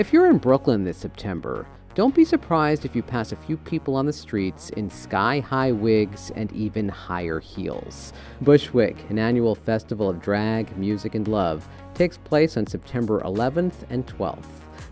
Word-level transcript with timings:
If 0.00 0.14
you're 0.14 0.30
in 0.30 0.38
Brooklyn 0.38 0.84
this 0.84 0.96
September, 0.96 1.66
don't 1.94 2.14
be 2.14 2.24
surprised 2.24 2.86
if 2.86 2.96
you 2.96 3.02
pass 3.02 3.32
a 3.32 3.36
few 3.36 3.58
people 3.58 3.96
on 3.96 4.06
the 4.06 4.14
streets 4.14 4.70
in 4.70 4.88
sky 4.88 5.40
high 5.40 5.72
wigs 5.72 6.32
and 6.34 6.50
even 6.52 6.88
higher 6.88 7.38
heels. 7.38 8.14
Bushwig, 8.42 8.96
an 9.10 9.18
annual 9.18 9.54
festival 9.54 10.08
of 10.08 10.22
drag, 10.22 10.74
music, 10.78 11.14
and 11.14 11.28
love, 11.28 11.68
takes 11.92 12.16
place 12.16 12.56
on 12.56 12.66
September 12.66 13.20
11th 13.20 13.74
and 13.90 14.06
12th. 14.06 14.46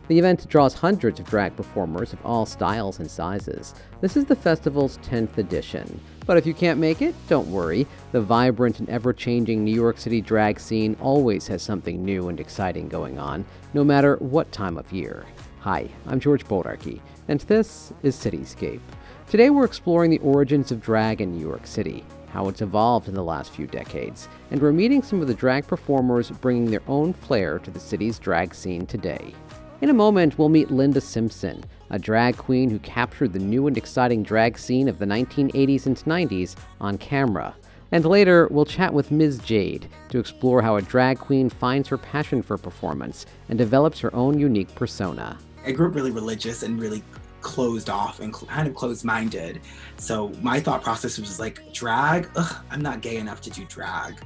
The 0.09 0.19
event 0.19 0.47
draws 0.47 0.75
hundreds 0.75 1.21
of 1.21 1.27
drag 1.27 1.57
performers 1.57 2.13
of 2.13 2.23
all 2.27 2.45
styles 2.45 2.99
and 2.99 3.11
sizes. 3.11 3.75
This 4.03 4.15
is 4.15 4.27
the 4.27 4.37
festival's 4.37 4.99
10th 4.99 5.39
edition. 5.39 6.03
But 6.29 6.37
if 6.37 6.47
you 6.47 6.53
can't 6.53 6.79
make 6.79 7.01
it, 7.01 7.15
don't 7.27 7.51
worry. 7.51 7.87
The 8.13 8.21
vibrant 8.21 8.81
and 8.81 8.91
ever 8.91 9.15
changing 9.15 9.65
New 9.65 9.75
York 9.75 9.97
City 9.97 10.21
drag 10.21 10.61
scene 10.61 10.95
always 11.01 11.47
has 11.47 11.63
something 11.63 12.05
new 12.05 12.29
and 12.29 12.39
exciting 12.39 12.91
going 12.91 13.19
on, 13.19 13.47
no 13.73 13.83
matter 13.83 14.17
what 14.17 14.53
time 14.53 14.77
of 14.77 14.93
year. 14.93 15.25
Hi, 15.61 15.89
I'm 16.07 16.21
George 16.21 16.45
Bodarky, 16.45 17.01
and 17.29 17.41
this 17.41 17.95
is 18.03 18.15
Cityscape. 18.15 18.83
Today 19.31 19.49
we're 19.49 19.65
exploring 19.65 20.11
the 20.11 20.19
origins 20.19 20.71
of 20.71 20.83
drag 20.83 21.23
in 21.23 21.33
New 21.33 21.41
York 21.41 21.67
City, 21.67 22.05
how 22.31 22.47
it's 22.49 22.61
evolved 22.61 23.09
in 23.09 23.15
the 23.15 23.25
last 23.25 23.51
few 23.51 23.67
decades, 23.67 24.29
and 24.51 24.61
we're 24.61 24.71
meeting 24.71 25.03
some 25.03 25.23
of 25.23 25.29
the 25.29 25.35
drag 25.35 25.67
performers 25.67 26.31
bringing 26.31 26.71
their 26.71 26.83
own 26.89 27.15
flair 27.15 27.59
to 27.61 27.71
the 27.71 27.81
city's 27.81 28.19
drag 28.19 28.55
scene 28.55 28.85
today. 28.85 29.33
In 29.81 29.89
a 29.89 29.95
moment, 29.95 30.39
we'll 30.39 30.51
meet 30.51 30.71
Linda 30.71 31.01
Simpson, 31.01 31.65
a 31.91 31.99
drag 31.99 32.37
queen 32.37 32.71
who 32.71 32.79
captured 32.81 33.33
the 33.33 33.39
new 33.39 33.67
and 33.67 33.77
exciting 33.77 34.23
drag 34.23 34.59
scene 34.59 34.89
of 34.89 34.99
the 34.99 35.07
1980s 35.07 35.87
and 35.87 35.97
90s 35.97 36.57
on 36.81 36.99
camera. 36.99 37.55
And 37.91 38.05
later, 38.05 38.49
we'll 38.51 38.67
chat 38.67 38.93
with 38.93 39.11
Ms. 39.11 39.39
Jade 39.39 39.89
to 40.11 40.19
explore 40.19 40.61
how 40.61 40.77
a 40.77 40.83
drag 40.83 41.19
queen 41.19 41.49
finds 41.49 41.89
her 41.89 41.97
passion 41.97 42.43
for 42.43 42.59
performance 42.59 43.25
and 43.49 43.57
develops 43.57 43.99
her 44.01 44.15
own 44.15 44.39
unique 44.39 44.75
persona. 44.75 45.39
I 45.65 45.73
grew 45.73 45.89
up 45.89 45.95
really 45.95 46.11
religious 46.11 46.63
and 46.63 46.81
really 46.81 47.03
closed 47.41 47.89
off 47.89 48.21
and 48.21 48.33
kind 48.33 48.69
of 48.69 48.75
closed 48.75 49.05
minded. 49.05 49.61
So 49.97 50.31
my 50.43 50.61
thought 50.61 50.83
process 50.83 51.19
was 51.19 51.41
like, 51.41 51.73
drag? 51.73 52.29
Ugh, 52.37 52.57
I'm 52.71 52.83
not 52.83 53.01
gay 53.01 53.17
enough 53.17 53.41
to 53.43 53.51
do 53.51 53.65
drag. 53.65 54.21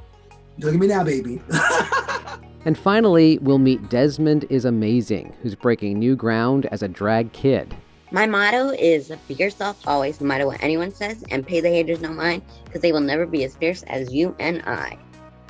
Look 0.59 0.75
at 0.75 0.81
me 0.81 0.87
now, 0.89 1.05
baby. 1.05 1.41
and 2.65 2.79
finally, 2.79 3.39
we'll 3.39 3.59
meet 3.59 3.89
Desmond 3.89 4.45
is 4.51 4.65
Amazing, 4.65 5.35
who's 5.43 5.55
breaking 5.55 5.99
new 5.99 6.17
ground 6.17 6.67
as 6.67 6.83
a 6.83 6.89
drag 6.89 7.33
kid. 7.33 7.75
My 8.11 8.27
motto 8.27 8.71
is 8.71 9.11
be 9.27 9.35
yourself 9.35 9.89
always, 9.89 10.21
no 10.21 10.27
matter 10.27 10.47
what 10.47 10.63
anyone 10.63 10.93
says, 10.93 11.25
and 11.31 11.47
pay 11.47 11.61
the 11.61 11.71
haters 11.71 12.01
no 12.01 12.13
mind, 12.13 12.43
because 12.65 12.83
they 12.83 12.93
will 12.93 13.01
never 13.01 13.25
be 13.25 13.43
as 13.45 13.57
fierce 13.57 13.83
as 13.85 14.13
you 14.13 14.37
and 14.39 14.63
I. 14.67 14.99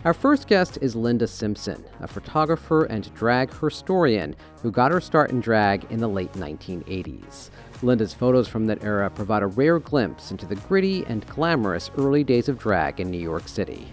Our 0.04 0.14
first 0.14 0.48
guest 0.48 0.78
is 0.80 0.96
Linda 0.96 1.28
Simpson, 1.28 1.84
a 2.00 2.08
photographer 2.08 2.84
and 2.84 3.12
drag 3.14 3.52
historian 3.54 4.34
who 4.60 4.72
got 4.72 4.90
her 4.90 5.00
start 5.00 5.30
in 5.30 5.40
drag 5.40 5.84
in 5.90 6.00
the 6.00 6.08
late 6.08 6.32
1980s. 6.32 7.50
Linda's 7.82 8.14
photos 8.14 8.48
from 8.48 8.66
that 8.66 8.82
era 8.82 9.10
provide 9.10 9.42
a 9.42 9.48
rare 9.48 9.78
glimpse 9.78 10.30
into 10.30 10.46
the 10.46 10.56
gritty 10.56 11.04
and 11.06 11.26
glamorous 11.28 11.90
early 11.98 12.24
days 12.24 12.48
of 12.48 12.58
drag 12.58 13.00
in 13.00 13.10
New 13.10 13.18
York 13.18 13.46
City. 13.46 13.88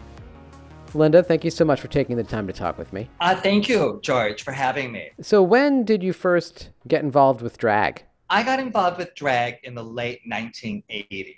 Linda, 0.96 1.24
thank 1.24 1.44
you 1.44 1.52
so 1.52 1.66
much 1.66 1.80
for 1.80 1.88
taking 1.88 2.18
the 2.18 2.24
time 2.24 2.48
to 2.48 2.54
talk 2.54 2.78
with 2.78 2.94
me. 2.94 3.10
Uh, 3.20 3.36
thank 3.36 3.70
you, 3.70 4.00
George, 4.02 4.44
for 4.44 4.52
having 4.52 4.92
me. 4.92 5.10
So, 5.22 5.44
when 5.44 5.84
did 5.84 6.04
you 6.04 6.14
first 6.14 6.70
get 6.88 7.04
involved 7.04 7.42
with 7.42 7.58
drag? 7.58 8.04
I 8.30 8.44
got 8.44 8.60
involved 8.60 8.98
with 8.98 9.16
drag 9.16 9.56
in 9.64 9.76
the 9.76 9.84
late 9.84 10.22
1980s 10.30 11.36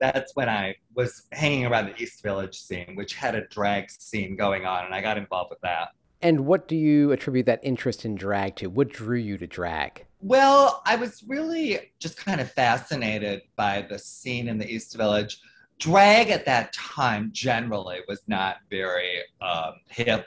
that's 0.00 0.34
when 0.34 0.48
I 0.48 0.74
was 0.94 1.26
hanging 1.30 1.66
around 1.66 1.86
the 1.86 2.02
East 2.02 2.22
Village 2.22 2.58
scene, 2.58 2.96
which 2.96 3.14
had 3.14 3.34
a 3.34 3.46
drag 3.48 3.90
scene 3.90 4.34
going 4.34 4.64
on, 4.64 4.86
and 4.86 4.94
I 4.94 5.00
got 5.00 5.18
involved 5.18 5.50
with 5.50 5.60
that. 5.60 5.90
And 6.22 6.46
what 6.46 6.68
do 6.68 6.76
you 6.76 7.12
attribute 7.12 7.46
that 7.46 7.60
interest 7.62 8.04
in 8.04 8.14
drag 8.14 8.56
to? 8.56 8.66
What 8.68 8.88
drew 8.88 9.18
you 9.18 9.38
to 9.38 9.46
drag? 9.46 10.04
Well, 10.20 10.82
I 10.84 10.96
was 10.96 11.22
really 11.26 11.92
just 11.98 12.16
kind 12.16 12.40
of 12.40 12.50
fascinated 12.50 13.42
by 13.56 13.86
the 13.88 13.98
scene 13.98 14.48
in 14.48 14.58
the 14.58 14.68
East 14.68 14.96
Village. 14.96 15.40
Drag 15.80 16.30
at 16.30 16.44
that 16.44 16.72
time 16.72 17.30
generally 17.32 18.00
was 18.06 18.22
not 18.28 18.58
very 18.70 19.18
um, 19.40 19.74
hip 19.88 20.26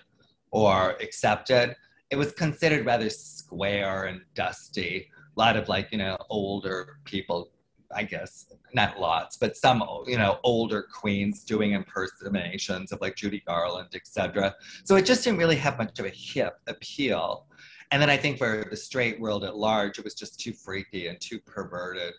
or 0.51 0.97
accepted. 1.01 1.75
It 2.09 2.17
was 2.17 2.33
considered 2.33 2.85
rather 2.85 3.09
square 3.09 4.05
and 4.05 4.22
dusty. 4.35 5.09
A 5.35 5.39
lot 5.39 5.55
of 5.55 5.69
like, 5.69 5.91
you 5.91 5.97
know, 5.97 6.17
older 6.29 6.97
people 7.05 7.50
I 7.95 8.03
guess 8.03 8.47
not 8.73 9.00
lots, 9.00 9.38
but 9.38 9.55
some 9.55 9.83
you 10.07 10.17
know 10.17 10.39
older 10.44 10.81
queens 10.91 11.44
doing 11.44 11.73
impersonations 11.73 12.91
of 12.91 13.01
like 13.01 13.16
Judy 13.16 13.44
Garland, 13.45 13.89
etc. 13.94 14.56
So 14.83 14.95
it 14.95 15.06
just 15.06 15.23
didn't 15.23 15.39
really 15.39 15.56
have 15.57 15.77
much 15.77 16.00
of 16.00 16.06
a 16.06 16.09
hip 16.09 16.59
appeal. 16.67 17.45
And 17.91 18.01
then 18.01 18.09
I 18.09 18.17
think 18.17 18.39
for 18.39 18.66
the 18.69 18.77
straight 18.77 19.19
world 19.19 19.44
at 19.44 19.56
large, 19.56 20.00
it 20.00 20.03
was 20.03 20.16
just 20.16 20.39
too 20.39 20.53
freaky 20.53 21.07
and 21.07 21.19
too 21.22 21.39
perverted. 21.39 22.13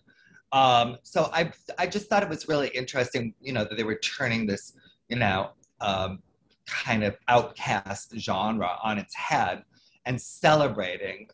Um, 0.54 0.98
so 1.02 1.30
I 1.32 1.50
I 1.78 1.88
just 1.88 2.08
thought 2.08 2.22
it 2.22 2.28
was 2.28 2.48
really 2.48 2.68
interesting, 2.68 3.34
you 3.40 3.52
know, 3.52 3.64
that 3.64 3.76
they 3.76 3.82
were 3.82 3.98
turning 3.98 4.46
this, 4.46 4.72
you 5.08 5.16
know, 5.16 5.50
um, 5.80 6.22
kind 6.64 7.02
of 7.02 7.18
outcast 7.26 8.14
genre 8.16 8.70
on 8.82 8.96
its 8.96 9.16
head 9.16 9.64
and 10.06 10.18
celebrating 10.20 11.28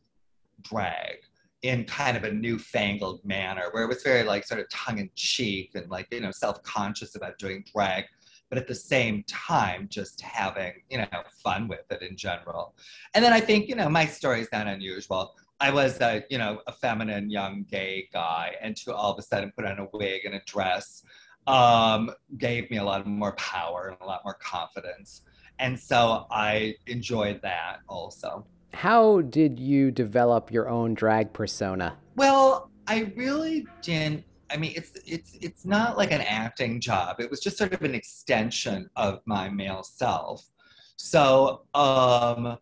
drag 0.62 1.16
in 1.62 1.84
kind 1.84 2.16
of 2.16 2.25
a 2.25 2.32
newfangled 2.32 3.22
manner 3.22 3.69
where 3.72 3.84
it 3.84 3.88
was 3.88 4.03
very 4.03 4.22
like 4.22 4.47
sort 4.47 4.59
of 4.59 4.70
tongue 4.70 4.97
in 4.97 5.10
cheek 5.16 5.72
and 5.75 5.91
like, 5.91 6.09
you 6.10 6.20
know, 6.20 6.30
self 6.30 6.62
conscious 6.62 7.14
about 7.14 7.38
doing 7.38 7.62
drag, 7.75 8.04
but 8.48 8.56
at 8.56 8.66
the 8.66 8.75
same 8.75 9.22
time, 9.28 9.86
just 9.91 10.22
having, 10.22 10.72
you 10.88 10.97
know, 10.97 11.06
fun 11.44 11.69
with 11.69 11.84
it 11.91 12.00
in 12.00 12.16
general. 12.16 12.75
And 13.12 13.22
then 13.22 13.34
I 13.34 13.41
think, 13.41 13.69
you 13.69 13.75
know, 13.75 13.91
my 13.91 14.06
story 14.06 14.41
is 14.41 14.48
not 14.50 14.66
unusual. 14.66 15.34
I 15.60 15.71
was 15.71 16.00
a, 16.00 16.25
you 16.31 16.38
know, 16.38 16.60
a 16.66 16.72
feminine 16.72 17.31
young 17.31 17.66
gay 17.71 18.09
guy 18.12 18.54
and 18.62 18.75
to 18.78 18.94
all 18.94 19.12
of 19.12 19.19
a 19.19 19.22
sudden 19.22 19.53
put 19.54 19.66
on 19.66 19.78
a 19.78 19.87
wig 19.93 20.25
and 20.25 20.34
a 20.34 20.41
dress 20.47 21.03
um, 21.47 22.10
gave 22.38 22.71
me 22.71 22.78
a 22.78 22.84
lot 22.84 23.06
more 23.06 23.32
power 23.32 23.88
and 23.88 23.97
a 24.00 24.06
lot 24.06 24.22
more 24.25 24.34
confidence. 24.34 25.22
And 25.59 25.78
so 25.78 26.26
I 26.31 26.76
enjoyed 26.87 27.43
that 27.43 27.81
also. 27.88 28.47
How 28.72 29.21
did 29.21 29.59
you 29.59 29.91
develop 29.91 30.50
your 30.50 30.69
own 30.69 30.94
drag 30.94 31.32
persona? 31.32 31.97
Well, 32.16 32.71
I 32.87 33.12
really 33.16 33.66
didn't. 33.82 34.25
I 34.50 34.56
mean, 34.56 34.72
it's 34.75 34.92
it's 35.06 35.37
it's 35.41 35.65
not 35.65 35.97
like 35.97 36.10
an 36.12 36.22
acting 36.22 36.81
job. 36.81 37.21
It 37.21 37.31
was 37.31 37.41
just 37.41 37.56
sort 37.56 37.72
of 37.72 37.82
an 37.82 37.94
extension 37.94 38.88
of 38.97 39.21
my 39.27 39.48
male 39.48 39.82
self. 39.82 40.48
So, 40.97 41.62
um, 41.75 42.59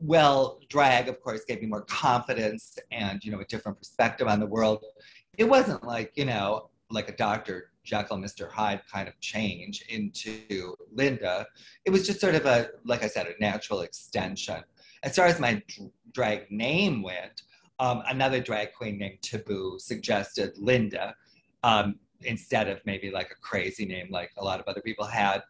well, 0.00 0.60
drag, 0.68 1.08
of 1.08 1.20
course, 1.20 1.44
gave 1.44 1.60
me 1.60 1.66
more 1.66 1.82
confidence 1.82 2.78
and 2.90 3.22
you 3.24 3.30
know 3.30 3.40
a 3.40 3.44
different 3.44 3.78
perspective 3.78 4.26
on 4.26 4.40
the 4.40 4.46
world. 4.46 4.84
It 5.38 5.44
wasn't 5.44 5.84
like 5.84 6.12
you 6.16 6.24
know 6.24 6.70
like 6.90 7.08
a 7.08 7.16
Dr. 7.16 7.70
Jekyll, 7.84 8.18
Mr. 8.18 8.50
Hyde 8.50 8.82
kind 8.90 9.08
of 9.08 9.18
change 9.20 9.82
into 9.88 10.74
Linda. 10.92 11.46
It 11.84 11.90
was 11.90 12.06
just 12.06 12.20
sort 12.20 12.34
of 12.34 12.46
a, 12.46 12.68
like 12.84 13.02
I 13.02 13.08
said, 13.08 13.26
a 13.26 13.40
natural 13.40 13.80
extension. 13.80 14.62
As 15.02 15.16
far 15.16 15.26
as 15.26 15.40
my 15.40 15.62
drag 16.12 16.50
name 16.50 17.02
went, 17.02 17.42
um, 17.78 18.02
another 18.08 18.40
drag 18.40 18.74
queen 18.74 18.98
named 18.98 19.22
Taboo 19.22 19.78
suggested 19.78 20.52
Linda 20.58 21.14
um, 21.62 21.98
instead 22.22 22.68
of 22.68 22.80
maybe 22.84 23.10
like 23.10 23.30
a 23.30 23.40
crazy 23.40 23.86
name 23.86 24.08
like 24.10 24.30
a 24.36 24.44
lot 24.44 24.60
of 24.60 24.68
other 24.68 24.82
people 24.82 25.06
had. 25.06 25.42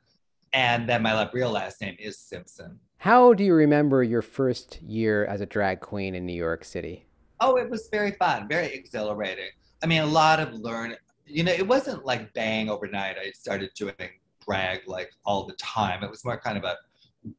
And 0.52 0.88
then 0.88 1.02
my 1.02 1.28
real 1.32 1.50
last 1.50 1.80
name 1.80 1.96
is 1.98 2.18
Simpson. 2.18 2.78
How 3.00 3.32
do 3.32 3.42
you 3.42 3.54
remember 3.54 4.02
your 4.02 4.20
first 4.20 4.78
year 4.82 5.24
as 5.24 5.40
a 5.40 5.46
drag 5.46 5.80
queen 5.80 6.14
in 6.14 6.26
New 6.26 6.34
York 6.34 6.66
City? 6.66 7.06
Oh, 7.40 7.56
it 7.56 7.70
was 7.70 7.88
very 7.90 8.10
fun, 8.10 8.46
very 8.46 8.66
exhilarating. 8.66 9.48
I 9.82 9.86
mean, 9.86 10.02
a 10.02 10.06
lot 10.06 10.38
of 10.38 10.52
learn. 10.52 10.94
You 11.24 11.44
know, 11.44 11.52
it 11.52 11.66
wasn't 11.66 12.04
like 12.04 12.30
bang 12.34 12.68
overnight. 12.68 13.16
I 13.16 13.30
started 13.30 13.70
doing 13.74 13.94
drag 14.46 14.80
like 14.86 15.12
all 15.24 15.46
the 15.46 15.54
time. 15.54 16.04
It 16.04 16.10
was 16.10 16.26
more 16.26 16.38
kind 16.38 16.58
of 16.58 16.64
a 16.64 16.76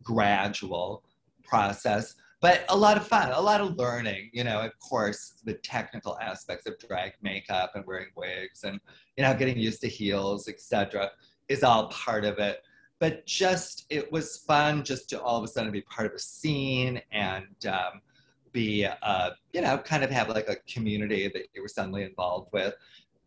gradual 0.02 1.04
process, 1.44 2.16
but 2.42 2.66
a 2.70 2.76
lot 2.76 2.98
of 2.98 3.06
fun, 3.06 3.30
a 3.32 3.40
lot 3.40 3.62
of 3.62 3.78
learning. 3.78 4.32
You 4.34 4.44
know, 4.44 4.62
of 4.62 4.72
course, 4.80 5.36
the 5.46 5.54
technical 5.54 6.18
aspects 6.18 6.66
of 6.66 6.80
drag 6.80 7.12
makeup 7.22 7.74
and 7.76 7.86
wearing 7.86 8.08
wigs 8.16 8.64
and 8.64 8.80
you 9.16 9.24
know 9.24 9.36
getting 9.36 9.60
used 9.60 9.82
to 9.82 9.88
heels, 9.88 10.48
etc., 10.48 11.12
is 11.50 11.64
all 11.64 11.90
part 11.90 12.26
of 12.26 12.40
it. 12.40 12.64
But 13.02 13.26
just 13.26 13.86
it 13.90 14.10
was 14.12 14.38
fun 14.38 14.86
just 14.86 15.10
to 15.10 15.22
all 15.22 15.38
of 15.38 15.44
a 15.44 15.48
sudden 15.48 15.72
be 15.72 15.82
part 15.82 16.08
of 16.08 16.14
a 16.14 16.20
scene 16.20 17.02
and 17.12 17.66
um, 17.66 18.02
be 18.54 18.86
uh, 18.86 19.32
you 19.52 19.62
know 19.62 19.78
kind 19.80 20.04
of 20.04 20.12
have 20.12 20.30
like 20.30 20.48
a 20.48 20.56
community 20.72 21.28
that 21.28 21.48
you 21.54 21.62
were 21.62 21.68
suddenly 21.68 22.04
involved 22.04 22.54
with 22.54 22.76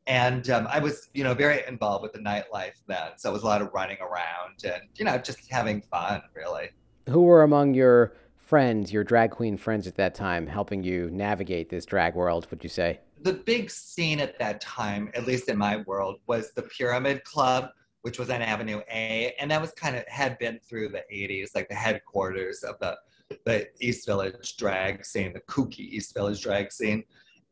and 0.06 0.50
um, 0.50 0.67
I 0.71 0.81
was, 0.81 1.09
you 1.15 1.25
know, 1.25 1.35
very 1.35 1.62
involved 1.67 2.03
with 2.03 2.12
the 2.12 2.19
nightlife 2.19 2.75
then. 2.87 3.12
So 3.17 3.31
it 3.31 3.32
was 3.32 3.43
a 3.43 3.47
lot 3.47 3.62
of 3.62 3.73
running 3.73 3.99
around 4.00 4.65
and, 4.65 4.82
you 4.97 5.05
know, 5.05 5.17
just 5.17 5.50
having 5.50 5.81
fun, 5.81 6.23
really. 6.35 6.70
Who 7.09 7.23
were 7.23 7.43
among 7.43 7.75
your 7.75 8.15
friends, 8.37 8.93
your 8.93 9.05
drag 9.05 9.31
queen 9.31 9.56
friends 9.56 9.87
at 9.87 9.94
that 9.97 10.15
time, 10.15 10.47
helping 10.47 10.82
you 10.82 11.11
navigate 11.11 11.70
this 11.70 11.87
drag 11.87 12.15
world, 12.15 12.47
would 12.50 12.62
you 12.62 12.69
say? 12.69 13.00
The 13.23 13.32
big 13.32 13.70
scene 13.70 14.20
at 14.20 14.38
that 14.38 14.61
time, 14.61 15.11
at 15.15 15.27
least 15.27 15.49
in 15.49 15.56
my 15.56 15.79
world, 15.87 16.20
was 16.27 16.53
the 16.53 16.62
Pyramid 16.62 17.25
Club, 17.25 17.70
which 18.05 18.19
was 18.19 18.29
on 18.29 18.43
Avenue 18.43 18.83
A. 18.91 19.35
And 19.41 19.51
that 19.51 19.62
was 19.62 19.73
kind 19.73 19.97
of, 19.97 20.05
had 20.09 20.39
been 20.39 20.61
through 20.61 20.91
the 20.91 21.03
80s, 21.11 21.55
like 21.55 21.71
the 21.71 21.75
headquarters 21.75 22.62
of 22.62 22.79
the 22.79 22.99
the 23.47 23.67
East 23.81 24.05
Village 24.05 24.59
drag 24.59 25.05
scene, 25.06 25.33
the 25.33 25.41
kooky 25.41 25.79
East 25.79 26.12
Village 26.12 26.43
drag 26.43 26.71
scene. 26.71 27.03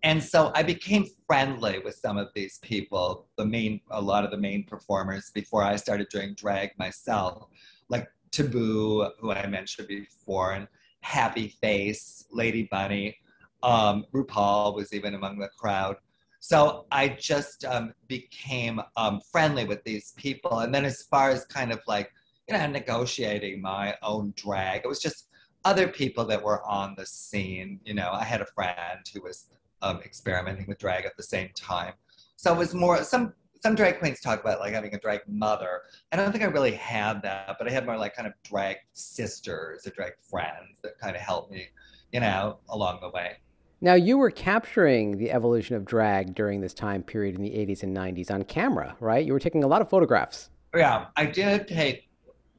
And 0.03 0.23
so 0.23 0.53
I 0.55 0.63
became 0.63 1.07
friendly 1.27 1.79
with 1.79 1.95
some 1.95 2.19
of 2.19 2.29
these 2.35 2.59
people, 2.59 3.29
the 3.37 3.47
main, 3.47 3.81
a 3.91 4.01
lot 4.01 4.25
of 4.25 4.31
the 4.31 4.37
main 4.37 4.65
performers 4.65 5.31
before 5.31 5.63
I 5.63 5.77
started 5.77 6.11
doing 6.11 6.35
drag 6.35 6.77
myself, 6.79 7.47
like 7.89 8.07
Taboo, 8.31 9.09
who 9.19 9.33
I 9.33 9.47
mentioned 9.47 9.89
before, 9.89 10.53
and 10.53 10.69
Happy 11.01 11.57
Face, 11.63 12.27
Lady 12.31 12.69
Bunny. 12.71 13.17
Um, 13.63 14.05
RuPaul 14.13 14.75
was 14.75 14.93
even 14.93 15.15
among 15.15 15.39
the 15.39 15.49
crowd. 15.57 15.97
So 16.45 16.87
I 16.91 17.07
just 17.07 17.65
um, 17.65 17.95
became 18.09 18.81
um, 18.97 19.21
friendly 19.31 19.65
with 19.65 19.85
these 19.85 20.13
people. 20.17 20.59
And 20.59 20.75
then 20.75 20.85
as 20.85 21.03
far 21.03 21.31
as 21.31 21.45
kind 21.45 21.71
of 21.71 21.79
like, 21.87 22.11
you 22.49 22.59
know, 22.59 22.67
negotiating 22.67 23.63
my 23.63 23.95
own 24.03 24.35
drag, 24.37 24.81
it 24.85 24.89
was 24.89 25.01
just 25.01 25.29
other 25.65 25.87
people 25.87 26.25
that 26.25 26.43
were 26.43 26.67
on 26.67 26.97
the 26.99 27.07
scene. 27.07 27.79
You 27.85 27.95
know, 27.95 28.11
I 28.11 28.25
had 28.25 28.41
a 28.41 28.47
friend 28.47 29.09
who 29.15 29.23
was 29.23 29.51
um, 29.83 30.01
experimenting 30.05 30.67
with 30.67 30.79
drag 30.79 31.05
at 31.05 31.17
the 31.17 31.23
same 31.23 31.51
time. 31.55 31.93
So 32.35 32.53
it 32.53 32.59
was 32.59 32.75
more, 32.75 33.05
some 33.05 33.35
some 33.63 33.77
drag 33.77 34.01
queens 34.01 34.19
talk 34.19 34.41
about 34.41 34.59
like 34.59 34.75
having 34.75 34.93
a 34.97 34.99
drag 34.99 35.21
mother. 35.29 35.83
I 36.11 36.17
don't 36.17 36.33
think 36.33 36.43
I 36.43 36.49
really 36.49 36.75
had 36.75 37.23
that, 37.23 37.55
but 37.57 37.69
I 37.69 37.71
had 37.71 37.87
more 37.87 37.97
like 37.97 38.17
kind 38.17 38.27
of 38.27 38.35
drag 38.43 38.79
sisters 38.95 39.87
or 39.87 39.91
drag 39.91 40.15
friends 40.29 40.81
that 40.83 40.99
kind 40.99 41.15
of 41.15 41.23
helped 41.23 41.53
me, 41.53 41.69
you 42.11 42.19
know, 42.19 42.59
along 42.69 42.99
the 43.01 43.11
way. 43.11 43.37
Now, 43.85 43.95
you 43.95 44.17
were 44.17 44.31
capturing 44.31 45.19
the 45.19 45.33
evolution 45.33 45.75
of 45.75 45.85
drag 45.85 46.37
during 46.37 46.61
this 46.61 46.73
time 46.73 47.03
period 47.03 47.35
in 47.35 47.43
the 47.43 47.51
80s 47.51 47.83
and 47.83 47.97
90s 47.97 48.31
on 48.31 48.45
camera, 48.45 48.97
right? 49.01 49.27
You 49.27 49.33
were 49.33 49.41
taking 49.41 49.65
a 49.65 49.67
lot 49.67 49.83
of 49.83 49.91
photographs. 49.91 50.51
Yeah, 50.73 51.07
I 51.17 51.27
did 51.27 51.67
take, 51.67 52.09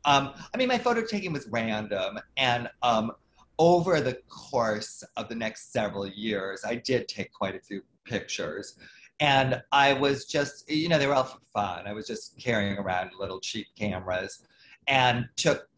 um, 0.03 0.33
I 0.53 0.57
mean, 0.57 0.67
my 0.67 0.77
photo 0.77 1.01
taking 1.01 1.31
was 1.31 1.47
random. 1.47 2.19
And 2.35 2.69
um, 2.81 3.13
over 3.57 4.01
the 4.01 4.15
course 4.27 5.01
of 5.15 5.29
the 5.29 5.35
next 5.35 5.71
several 5.71 6.05
years, 6.05 6.65
I 6.65 6.75
did 6.75 7.07
take 7.07 7.31
quite 7.31 7.55
a 7.55 7.61
few 7.61 7.83
pictures. 8.03 8.77
And 9.21 9.63
I 9.71 9.93
was 9.93 10.25
just, 10.25 10.69
you 10.69 10.89
know, 10.89 10.99
they 10.99 11.07
were 11.07 11.13
all 11.13 11.23
for 11.23 11.39
fun. 11.53 11.87
I 11.87 11.93
was 11.93 12.05
just 12.05 12.37
carrying 12.37 12.77
around 12.77 13.11
little 13.17 13.39
cheap 13.39 13.67
cameras 13.79 14.45
and 14.89 15.29
took 15.37 15.69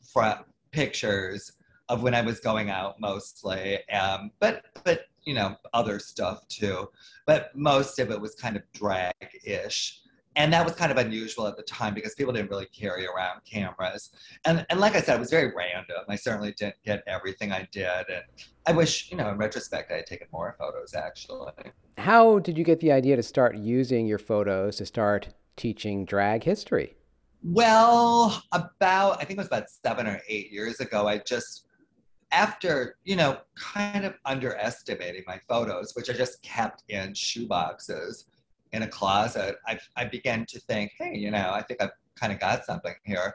pictures 0.71 1.51
of 1.88 2.01
when 2.01 2.15
I 2.15 2.21
was 2.21 2.39
going 2.39 2.71
out 2.71 3.00
mostly. 3.00 3.88
Um, 3.89 4.31
but, 4.39 4.63
but 4.83 5.01
you 5.25 5.33
know, 5.33 5.56
other 5.74 6.00
stuff 6.00 6.48
too. 6.48 6.89
But 7.25 7.56
most 7.56 8.00
of 8.00 8.12
it 8.12 8.19
was 8.19 8.36
kind 8.36 8.56
of 8.56 8.63
drag-ish. 8.74 10.01
And 10.38 10.51
that 10.51 10.66
was 10.66 10.75
kind 10.75 10.92
of 10.92 10.98
unusual 10.98 11.48
at 11.48 11.56
the 11.56 11.63
time 11.63 11.94
because 11.94 12.13
people 12.13 12.33
didn't 12.33 12.50
really 12.50 12.66
carry 12.66 13.07
around 13.07 13.39
cameras. 13.45 14.12
And, 14.44 14.66
and 14.69 14.81
like 14.81 14.94
I 14.94 15.01
said, 15.01 15.16
it 15.16 15.19
was 15.19 15.30
very 15.30 15.54
random. 15.56 16.04
I 16.10 16.18
certainly 16.18 16.54
didn't 16.57 16.75
get 16.83 17.04
everything 17.07 17.54
I 17.54 17.68
did. 17.72 18.10
And 18.10 18.24
I 18.66 18.74
wish, 18.74 19.10
you 19.10 19.16
know, 19.16 19.30
in 19.30 19.38
retrospect, 19.38 19.92
I 19.94 19.95
had 19.95 20.06
taken 20.06 20.27
more 20.33 20.56
photos 20.60 20.94
actually. 20.94 21.54
How 21.98 22.39
did 22.39 22.57
you 22.57 22.66
get 22.66 22.81
the 22.81 22.92
idea 22.92 23.16
to 23.16 23.24
start 23.24 23.56
using 23.56 24.07
your 24.07 24.18
photos 24.18 24.75
to 24.77 24.86
start 24.86 25.30
teaching 25.56 26.04
drag 26.04 26.44
history? 26.44 26.98
Well, 27.42 28.44
about, 28.51 29.22
I 29.22 29.25
think 29.25 29.38
it 29.38 29.38
was 29.38 29.48
about 29.48 29.69
seven 29.69 30.06
or 30.06 30.19
eight 30.27 30.51
years 30.51 30.81
ago, 30.81 31.07
I 31.07 31.19
just 31.19 31.64
after, 32.31 32.98
you 33.04 33.16
know, 33.16 33.38
kind 33.56 34.06
of 34.06 34.16
underestimating 34.25 35.24
my 35.27 35.39
photos, 35.48 35.94
which 35.95 36.10
I 36.10 36.13
just 36.13 36.42
kept 36.42 36.83
in 36.89 37.13
shoeboxes 37.13 38.25
in 38.74 38.83
a 38.83 38.88
closet, 38.88 39.57
I, 39.68 39.80
I 39.95 40.06
began 40.06 40.45
to 40.48 40.60
think, 40.60 40.92
hey, 40.98 41.16
you 41.16 41.31
know, 41.31 41.51
I 41.51 41.62
think 41.62 41.81
I've 41.81 41.92
kind 42.16 42.33
of 42.33 42.39
got 42.39 42.66
something 42.66 42.94
here, 43.04 43.33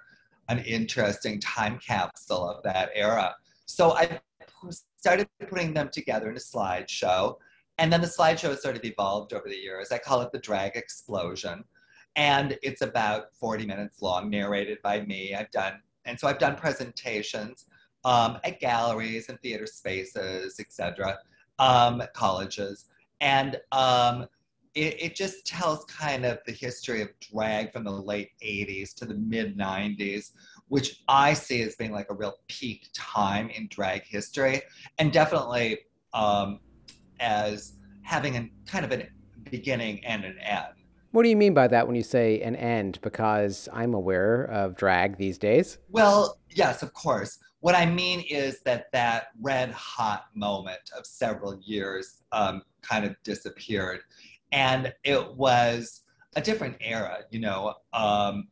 an 0.49 0.59
interesting 0.61 1.41
time 1.41 1.79
capsule 1.79 2.49
of 2.49 2.63
that 2.65 2.91
era. 2.95 3.35
So 3.67 3.93
I 3.93 4.21
started 4.97 5.29
putting 5.49 5.73
them 5.73 5.89
together 5.93 6.29
in 6.29 6.37
a 6.37 6.41
slideshow. 6.41 7.37
And 7.79 7.91
then 7.91 8.03
the 8.03 8.07
slideshow 8.07 8.59
sort 8.59 8.77
of 8.77 8.85
evolved 8.85 9.33
over 9.33 9.49
the 9.49 9.57
years. 9.57 9.91
I 9.91 9.99
call 9.99 10.21
it 10.21 10.33
the 10.33 10.39
drag 10.39 10.77
explosion. 10.77 11.65
And 12.17 12.59
it's 12.63 12.83
about 12.83 13.35
40 13.39 13.65
minutes 13.65 14.03
long, 14.03 14.29
narrated 14.29 14.79
by 14.83 15.01
me. 15.03 15.35
I've 15.35 15.51
done, 15.51 15.81
and 16.05 16.19
so 16.19 16.29
I've 16.29 16.39
done 16.39 16.57
presentations 16.57 17.67
um, 18.05 18.39
at 18.45 18.61
galleries 18.61 19.29
and 19.29 19.41
theater 19.41 19.67
spaces, 19.67 20.59
etc., 20.59 21.19
um, 21.59 22.03
colleges. 22.15 22.87
And 23.21 23.61
um, 23.73 24.27
it, 24.75 25.03
it, 25.03 25.17
just 25.17 25.47
tells 25.47 25.85
kind 25.85 26.25
of 26.25 26.39
the 26.47 26.53
history 26.53 27.03
of 27.03 27.09
drag 27.21 27.73
from 27.73 27.85
the 27.85 27.91
late 27.91 28.31
80s 28.43 28.95
to 28.95 29.05
the 29.05 29.15
mid 29.15 29.59
90s, 29.59 30.31
which 30.69 31.03
I 31.09 31.35
see 31.35 31.63
as 31.63 31.77
being 31.77 31.93
like 31.93 32.11
a 32.11 32.15
real 32.15 32.35
peak 32.49 32.89
time 32.95 33.51
in 33.51 33.67
drag 33.69 34.05
history, 34.05 34.63
and 34.99 35.13
definitely 35.13 35.81
um, 36.15 36.61
as 37.19 37.75
having 38.03 38.37
a 38.37 38.49
kind 38.67 38.85
of 38.85 38.93
a 38.93 39.07
beginning 39.51 40.05
and 40.05 40.25
an 40.25 40.39
end. 40.39 40.80
What 41.13 41.25
do 41.25 41.29
you 41.29 41.37
mean 41.37 41.55
by 41.55 41.67
that 41.69 41.87
when 41.87 41.97
you 41.97 42.05
say 42.05 42.41
an 42.41 42.55
end? 42.55 43.01
Because 43.03 43.69
I'm 43.73 43.95
aware 43.95 44.45
of 44.45 44.77
drag 44.77 45.17
these 45.17 45.39
days. 45.39 45.79
Well, 45.89 46.39
yes, 46.51 46.83
of 46.83 46.93
course. 46.95 47.39
What 47.61 47.75
I 47.75 47.85
mean 47.85 48.25
is 48.31 48.61
that 48.61 48.93
that 48.93 49.29
red 49.41 49.73
hot 49.73 50.27
moment 50.35 50.81
of 50.97 51.05
several 51.05 51.61
years 51.65 52.23
um, 52.31 52.63
kind 52.83 53.05
of 53.05 53.17
disappeared. 53.25 54.01
And 54.53 54.95
it 55.03 55.35
was 55.35 56.03
a 56.37 56.41
different 56.41 56.77
era, 56.81 57.19
you 57.31 57.41
know. 57.41 57.75
Um, 57.93 58.49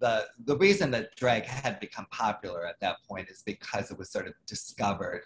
the, 0.00 0.26
the 0.46 0.56
reason 0.56 0.90
that 0.90 1.14
drag 1.14 1.44
had 1.44 1.78
become 1.78 2.06
popular 2.10 2.66
at 2.66 2.80
that 2.80 2.96
point 3.08 3.28
is 3.28 3.42
because 3.46 3.92
it 3.92 3.98
was 3.98 4.10
sort 4.10 4.26
of 4.26 4.34
discovered 4.44 5.22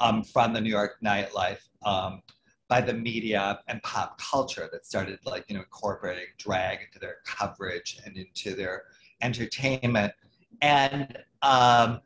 um, 0.00 0.22
from 0.22 0.52
the 0.52 0.60
New 0.60 0.70
York 0.70 0.96
nightlife 1.02 1.68
um, 1.84 2.22
by 2.68 2.80
the 2.80 2.92
media 2.92 3.60
and 3.68 3.82
pop 3.82 4.20
culture 4.20 4.68
that 4.72 4.84
started 4.84 5.18
like 5.24 5.44
you 5.48 5.54
know 5.54 5.62
incorporating 5.62 6.26
drag 6.36 6.80
into 6.86 6.98
their 6.98 7.16
coverage 7.24 7.98
and 8.04 8.16
into 8.16 8.54
their 8.54 8.84
entertainment 9.22 10.12
and 10.60 11.18
um, 11.42 12.00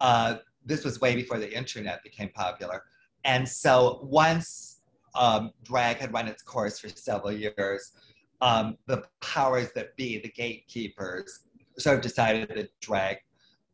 uh, 0.00 0.36
this 0.64 0.84
was 0.84 1.00
way 1.00 1.14
before 1.14 1.38
the 1.38 1.56
internet 1.56 2.02
became 2.02 2.28
popular. 2.30 2.84
And 3.24 3.48
so 3.48 4.00
once 4.02 4.80
um, 5.14 5.52
drag 5.62 5.98
had 5.98 6.12
run 6.12 6.28
its 6.28 6.42
course 6.42 6.78
for 6.78 6.88
several 6.88 7.32
years, 7.32 7.92
um, 8.40 8.76
the 8.86 9.04
powers 9.20 9.70
that 9.74 9.96
be, 9.96 10.18
the 10.18 10.28
gatekeepers, 10.28 11.40
sort 11.78 11.96
of 11.96 12.02
decided 12.02 12.48
that 12.48 12.68
drag 12.80 13.18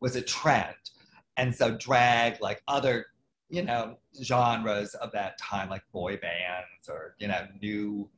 was 0.01 0.17
a 0.17 0.23
trend. 0.23 0.75
And 1.37 1.55
so 1.55 1.77
drag, 1.77 2.41
like 2.41 2.63
other, 2.69 3.07
you 3.51 3.63
know, 3.63 3.97
genres 4.23 4.95
of 4.95 5.13
that 5.13 5.39
time, 5.39 5.69
like 5.69 5.83
boy 5.93 6.17
bands 6.17 6.89
or, 6.89 7.15
you 7.19 7.29
know, 7.29 7.47
new 7.61 8.09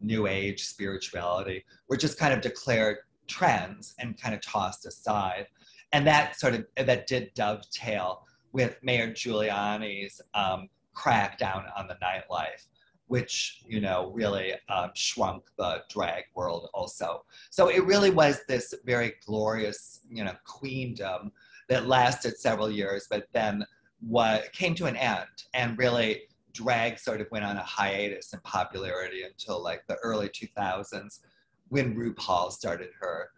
new 0.00 0.26
age 0.26 0.64
spirituality, 0.64 1.64
were 1.88 1.96
just 1.96 2.18
kind 2.18 2.34
of 2.34 2.40
declared 2.40 2.98
trends 3.26 3.94
and 3.98 4.20
kind 4.20 4.34
of 4.34 4.40
tossed 4.42 4.84
aside 4.84 5.46
and 5.94 6.04
that 6.08 6.38
sort 6.38 6.54
of 6.54 6.66
that 6.76 7.06
did 7.06 7.32
dovetail 7.34 8.26
with 8.52 8.78
Mayor 8.82 9.12
Giuliani's 9.12 10.20
um, 10.34 10.68
crackdown 10.94 11.70
on 11.76 11.86
the 11.86 11.96
nightlife, 12.02 12.66
which 13.06 13.62
you 13.66 13.80
know 13.80 14.10
really 14.12 14.54
um, 14.68 14.90
shrunk 14.94 15.44
the 15.56 15.84
drag 15.88 16.24
world 16.34 16.68
also. 16.74 17.24
So 17.50 17.68
it 17.68 17.84
really 17.86 18.10
was 18.10 18.40
this 18.48 18.74
very 18.84 19.14
glorious 19.24 20.00
you 20.10 20.24
know 20.24 20.34
queendom 20.44 21.30
that 21.68 21.86
lasted 21.86 22.38
several 22.38 22.70
years, 22.70 23.06
but 23.08 23.28
then 23.32 23.64
what 24.06 24.52
came 24.52 24.74
to 24.76 24.86
an 24.86 24.96
end, 24.96 25.44
and 25.54 25.78
really 25.78 26.22
drag 26.52 26.98
sort 26.98 27.20
of 27.20 27.26
went 27.30 27.44
on 27.44 27.56
a 27.56 27.62
hiatus 27.62 28.32
in 28.32 28.40
popularity 28.40 29.22
until 29.24 29.62
like 29.62 29.84
the 29.88 29.96
early 29.96 30.28
2000s 30.28 31.20
when 31.68 31.94
RuPaul 31.96 32.52
started 32.52 32.90
her 33.00 33.30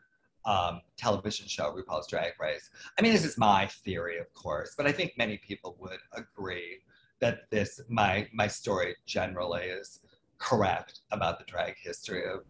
um, 0.44 0.80
television 0.96 1.46
show, 1.48 1.74
RuPaul's 1.74 2.06
Drag 2.06 2.32
Race. 2.40 2.70
I 2.98 3.02
mean, 3.02 3.12
this 3.12 3.24
is 3.24 3.36
my 3.36 3.66
theory, 3.66 4.18
of 4.18 4.32
course, 4.32 4.74
but 4.76 4.86
I 4.86 4.92
think 4.92 5.12
many 5.18 5.38
people 5.38 5.76
would 5.80 5.98
agree 6.12 6.78
that 7.20 7.50
this 7.50 7.80
my 7.88 8.28
my 8.32 8.46
story 8.46 8.94
generally 9.06 9.64
is 9.64 10.00
correct 10.38 11.00
about 11.10 11.38
the 11.38 11.44
drag 11.46 11.76
history 11.82 12.24
of 12.30 12.40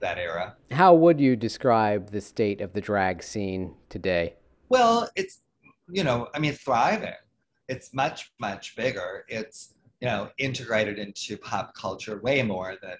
that 0.00 0.18
era. 0.18 0.56
How 0.72 0.94
would 0.94 1.20
you 1.20 1.36
describe 1.36 2.10
the 2.10 2.20
state 2.20 2.60
of 2.60 2.72
the 2.72 2.80
drag 2.80 3.22
scene 3.22 3.74
today? 3.88 4.34
Well, 4.68 5.08
it's 5.16 5.40
you 5.88 6.04
know, 6.04 6.28
I 6.34 6.40
mean, 6.40 6.52
thriving. 6.52 7.14
It's 7.68 7.92
much 7.92 8.32
much 8.38 8.76
bigger. 8.76 9.24
It's 9.28 9.74
you 10.00 10.08
know 10.08 10.30
integrated 10.38 10.98
into 10.98 11.36
pop 11.38 11.74
culture 11.74 12.20
way 12.20 12.42
more 12.42 12.76
than 12.82 12.96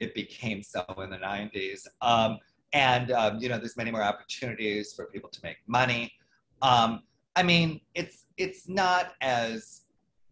it 0.00 0.14
became 0.14 0.62
so 0.62 0.84
in 0.98 1.10
the 1.10 1.16
90s. 1.16 1.86
Um, 2.02 2.38
and 2.74 3.12
um, 3.12 3.38
you 3.38 3.48
know 3.48 3.56
there's 3.56 3.76
many 3.76 3.90
more 3.90 4.02
opportunities 4.02 4.92
for 4.92 5.06
people 5.06 5.30
to 5.30 5.40
make 5.42 5.56
money 5.66 6.12
um, 6.60 7.02
i 7.36 7.42
mean 7.42 7.80
it's 7.94 8.24
it's 8.36 8.68
not 8.68 9.12
as 9.22 9.82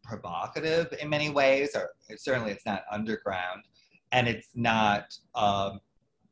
provocative 0.02 0.92
in 1.00 1.08
many 1.08 1.30
ways 1.30 1.74
or 1.74 1.90
certainly 2.16 2.50
it's 2.50 2.66
not 2.66 2.82
underground 2.90 3.62
and 4.10 4.28
it's 4.28 4.48
not 4.54 5.16
um, 5.34 5.80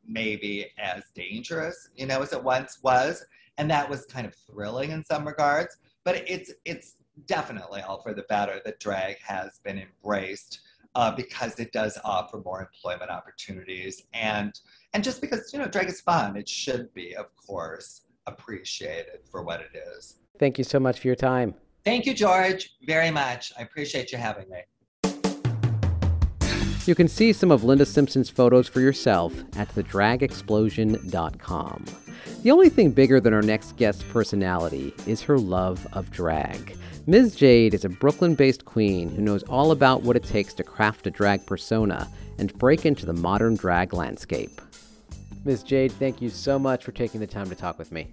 maybe 0.06 0.66
as 0.78 1.04
dangerous 1.14 1.88
you 1.94 2.04
know 2.04 2.20
as 2.20 2.32
it 2.32 2.42
once 2.42 2.80
was 2.82 3.24
and 3.56 3.70
that 3.70 3.88
was 3.88 4.04
kind 4.06 4.26
of 4.26 4.34
thrilling 4.34 4.90
in 4.90 5.04
some 5.04 5.26
regards 5.26 5.76
but 6.04 6.16
it's 6.28 6.52
it's 6.64 6.96
definitely 7.26 7.80
all 7.82 8.00
for 8.02 8.14
the 8.14 8.24
better 8.28 8.60
that 8.64 8.80
drag 8.80 9.16
has 9.18 9.60
been 9.64 9.78
embraced 9.78 10.60
uh, 10.94 11.14
because 11.14 11.58
it 11.60 11.72
does 11.72 11.98
offer 12.04 12.40
more 12.44 12.60
employment 12.60 13.10
opportunities 13.10 14.02
and 14.12 14.60
and 14.92 15.04
just 15.04 15.20
because 15.20 15.52
you 15.52 15.58
know 15.58 15.66
drag 15.66 15.88
is 15.88 16.00
fun 16.00 16.36
it 16.36 16.48
should 16.48 16.92
be 16.94 17.14
of 17.16 17.26
course 17.36 18.02
appreciated 18.26 19.20
for 19.30 19.42
what 19.42 19.60
it 19.60 19.70
is 19.96 20.16
Thank 20.38 20.58
you 20.58 20.64
so 20.64 20.80
much 20.80 21.00
for 21.00 21.06
your 21.06 21.16
time. 21.16 21.54
thank 21.84 22.06
you 22.06 22.14
george 22.14 22.74
very 22.82 23.10
much 23.10 23.52
i 23.58 23.62
appreciate 23.62 24.12
you 24.12 24.18
having 24.18 24.48
me 24.48 24.60
You 26.86 26.94
can 26.94 27.08
see 27.08 27.34
some 27.34 27.50
of 27.52 27.62
Linda 27.62 27.84
Simpson's 27.84 28.30
photos 28.30 28.66
for 28.66 28.80
yourself 28.80 29.34
at 29.54 29.68
thedragexplosion.com. 29.74 31.84
The 32.42 32.50
only 32.50 32.68
thing 32.68 32.90
bigger 32.90 33.20
than 33.20 33.34
our 33.34 33.42
next 33.42 33.76
guest's 33.76 34.02
personality 34.04 34.94
is 35.06 35.22
her 35.22 35.38
love 35.38 35.86
of 35.92 36.10
drag. 36.10 36.76
Ms. 37.06 37.34
Jade 37.34 37.74
is 37.74 37.84
a 37.84 37.88
Brooklyn 37.88 38.34
based 38.34 38.64
queen 38.64 39.10
who 39.10 39.22
knows 39.22 39.42
all 39.44 39.72
about 39.72 40.02
what 40.02 40.16
it 40.16 40.24
takes 40.24 40.54
to 40.54 40.62
craft 40.62 41.06
a 41.06 41.10
drag 41.10 41.44
persona 41.46 42.08
and 42.38 42.56
break 42.58 42.86
into 42.86 43.06
the 43.06 43.12
modern 43.12 43.56
drag 43.56 43.92
landscape. 43.92 44.60
Ms. 45.44 45.62
Jade, 45.62 45.92
thank 45.92 46.20
you 46.20 46.30
so 46.30 46.58
much 46.58 46.84
for 46.84 46.92
taking 46.92 47.20
the 47.20 47.26
time 47.26 47.48
to 47.48 47.54
talk 47.54 47.78
with 47.78 47.92
me. 47.92 48.08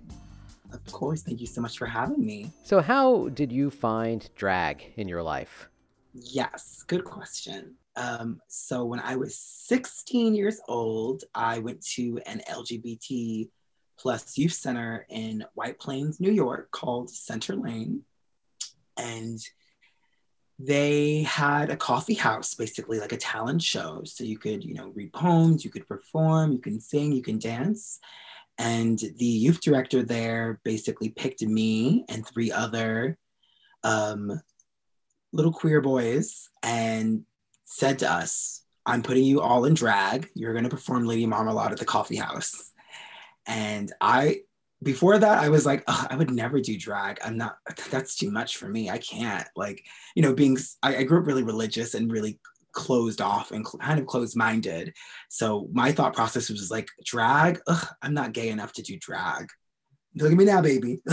Of 0.73 0.85
course, 0.91 1.23
thank 1.23 1.39
you 1.39 1.47
so 1.47 1.61
much 1.61 1.77
for 1.77 1.85
having 1.85 2.25
me. 2.25 2.51
So, 2.63 2.81
how 2.81 3.29
did 3.29 3.51
you 3.51 3.69
find 3.69 4.29
drag 4.35 4.93
in 4.97 5.07
your 5.07 5.23
life? 5.23 5.69
Yes, 6.13 6.83
good 6.87 7.03
question. 7.03 7.75
Um, 7.97 8.39
so 8.47 8.85
when 8.85 8.99
I 8.99 9.15
was 9.15 9.37
16 9.37 10.35
years 10.35 10.61
old, 10.67 11.23
I 11.33 11.59
went 11.59 11.81
to 11.95 12.19
an 12.27 12.41
LGBT 12.49 13.49
plus 13.97 14.37
youth 14.37 14.53
center 14.53 15.05
in 15.09 15.45
White 15.53 15.79
Plains, 15.79 16.19
New 16.19 16.31
York, 16.31 16.71
called 16.71 17.09
Center 17.09 17.55
Lane, 17.55 18.03
and 18.97 19.39
they 20.59 21.21
had 21.23 21.69
a 21.69 21.77
coffee 21.77 22.15
house, 22.15 22.55
basically 22.55 22.99
like 22.99 23.11
a 23.11 23.17
talent 23.17 23.61
show. 23.61 24.01
So 24.05 24.23
you 24.23 24.37
could, 24.37 24.63
you 24.63 24.73
know, 24.73 24.91
read 24.95 25.13
poems, 25.13 25.63
you 25.63 25.69
could 25.69 25.87
perform, 25.87 26.51
you 26.51 26.59
can 26.59 26.79
sing, 26.79 27.11
you 27.11 27.21
can 27.21 27.37
dance. 27.37 27.99
And 28.57 28.97
the 29.17 29.25
youth 29.25 29.61
director 29.61 30.01
there 30.01 30.59
basically 30.63 31.09
picked 31.09 31.43
me 31.43 32.05
and 32.09 32.25
three 32.25 32.51
other 32.51 33.19
um, 33.83 34.41
little 35.31 35.53
queer 35.53 35.79
boys 35.79 36.49
and 36.63 37.23
said 37.65 37.99
to 37.99 38.11
us, 38.11 38.63
I'm 38.83 39.03
putting 39.03 39.25
you 39.25 39.41
all 39.41 39.65
in 39.65 39.75
drag. 39.75 40.29
You're 40.33 40.53
going 40.53 40.63
to 40.63 40.71
perform 40.71 41.05
Lady 41.05 41.27
Marmalade 41.27 41.73
at 41.73 41.77
the 41.77 41.85
coffee 41.85 42.15
house. 42.15 42.71
And 43.47 43.91
I, 44.01 44.41
before 44.83 45.17
that, 45.17 45.39
I 45.39 45.49
was 45.49 45.65
like, 45.65 45.83
I 45.87 46.15
would 46.15 46.29
never 46.31 46.59
do 46.59 46.77
drag. 46.77 47.19
I'm 47.23 47.37
not, 47.37 47.57
that's 47.89 48.15
too 48.15 48.29
much 48.31 48.57
for 48.57 48.67
me. 48.67 48.89
I 48.89 48.97
can't. 48.99 49.47
Like, 49.55 49.83
you 50.15 50.21
know, 50.21 50.33
being, 50.33 50.57
I, 50.83 50.97
I 50.97 51.03
grew 51.03 51.19
up 51.21 51.27
really 51.27 51.43
religious 51.43 51.93
and 51.93 52.11
really 52.11 52.39
closed 52.73 53.21
off 53.21 53.51
and 53.51 53.65
kind 53.81 53.99
of 53.99 54.05
closed 54.05 54.35
minded. 54.35 54.93
So 55.29 55.67
my 55.71 55.91
thought 55.91 56.13
process 56.13 56.49
was 56.49 56.69
like, 56.69 56.87
drag, 57.03 57.59
Ugh, 57.67 57.87
I'm 58.03 58.13
not 58.13 58.33
gay 58.33 58.49
enough 58.49 58.73
to 58.73 58.83
do 58.83 58.97
drag. 58.99 59.47
Look 60.15 60.31
at 60.31 60.37
me 60.37 60.45
now, 60.45 60.61
baby. 60.61 61.01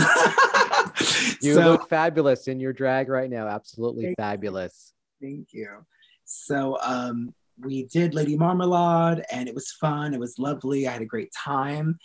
You 1.41 1.53
So- 1.55 1.71
look 1.71 1.89
fabulous 1.89 2.47
in 2.47 2.59
your 2.59 2.73
drag 2.73 3.09
right 3.09 3.29
now. 3.29 3.47
Absolutely 3.47 4.03
Thank 4.05 4.17
you. 4.17 4.23
fabulous. 4.23 4.93
Thank 5.21 5.47
you. 5.53 5.85
So 6.23 6.77
um, 6.81 7.33
we 7.59 7.83
did 7.83 8.13
Lady 8.13 8.35
Marmalade 8.37 9.23
and 9.31 9.47
it 9.47 9.53
was 9.55 9.71
fun. 9.73 10.13
It 10.13 10.19
was 10.19 10.39
lovely. 10.39 10.87
I 10.87 10.91
had 10.91 11.01
a 11.01 11.05
great 11.05 11.31
time. 11.33 11.99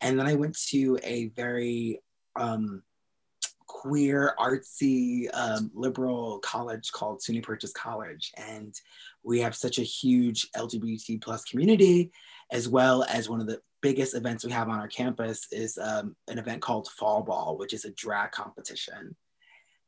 And 0.00 0.18
then 0.18 0.26
I 0.26 0.34
went 0.34 0.58
to 0.68 0.98
a 1.02 1.28
very 1.28 2.00
um, 2.36 2.82
queer, 3.66 4.34
artsy, 4.38 5.28
um, 5.34 5.70
liberal 5.74 6.38
college 6.40 6.92
called 6.92 7.20
SUNY 7.20 7.42
Purchase 7.42 7.72
College. 7.72 8.32
And 8.36 8.74
we 9.22 9.40
have 9.40 9.54
such 9.54 9.78
a 9.78 9.82
huge 9.82 10.50
LGBT 10.56 11.22
plus 11.22 11.44
community, 11.44 12.12
as 12.50 12.68
well 12.68 13.04
as 13.04 13.28
one 13.28 13.40
of 13.40 13.46
the 13.46 13.60
biggest 13.82 14.14
events 14.14 14.44
we 14.44 14.52
have 14.52 14.68
on 14.68 14.78
our 14.78 14.88
campus 14.88 15.46
is 15.52 15.76
um, 15.78 16.16
an 16.28 16.38
event 16.38 16.62
called 16.62 16.88
Fall 16.88 17.22
Ball, 17.22 17.58
which 17.58 17.74
is 17.74 17.84
a 17.84 17.92
drag 17.92 18.32
competition. 18.32 19.14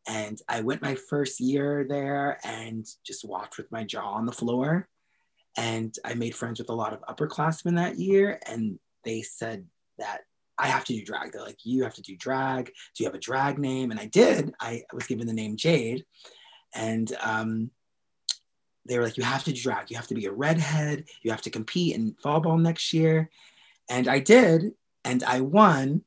And 0.06 0.38
I 0.48 0.60
went 0.60 0.82
my 0.82 0.94
first 0.94 1.40
year 1.40 1.86
there 1.88 2.38
and 2.44 2.86
just 3.04 3.24
walked 3.24 3.56
with 3.56 3.72
my 3.72 3.84
jaw 3.84 4.12
on 4.12 4.26
the 4.26 4.32
floor. 4.32 4.88
And 5.56 5.94
I 6.04 6.14
made 6.14 6.34
friends 6.34 6.58
with 6.58 6.68
a 6.68 6.74
lot 6.74 6.92
of 6.92 7.00
upperclassmen 7.02 7.76
that 7.76 7.98
year. 7.98 8.38
And 8.46 8.78
they 9.04 9.22
said 9.22 9.66
that 9.98 10.22
I 10.58 10.68
have 10.68 10.84
to 10.86 10.94
do 10.94 11.04
drag. 11.04 11.32
They're 11.32 11.42
like, 11.42 11.64
you 11.64 11.84
have 11.84 11.94
to 11.94 12.02
do 12.02 12.16
drag. 12.16 12.66
Do 12.66 13.02
you 13.02 13.06
have 13.06 13.14
a 13.14 13.20
drag 13.20 13.58
name? 13.58 13.90
And 13.90 14.00
I 14.00 14.06
did. 14.06 14.54
I 14.60 14.84
was 14.92 15.06
given 15.06 15.26
the 15.26 15.32
name 15.32 15.56
Jade. 15.56 16.04
And 16.74 17.14
um, 17.22 17.70
they 18.86 18.98
were 18.98 19.04
like, 19.04 19.16
you 19.16 19.24
have 19.24 19.44
to 19.44 19.52
drag. 19.52 19.90
You 19.90 19.96
have 19.96 20.06
to 20.08 20.14
be 20.14 20.26
a 20.26 20.32
redhead. 20.32 21.04
You 21.22 21.30
have 21.30 21.42
to 21.42 21.50
compete 21.50 21.94
in 21.94 22.14
fall 22.22 22.40
ball 22.40 22.56
next 22.56 22.92
year. 22.92 23.30
And 23.90 24.08
I 24.08 24.18
did. 24.18 24.72
And 25.04 25.22
I 25.24 25.40
won. 25.40 26.02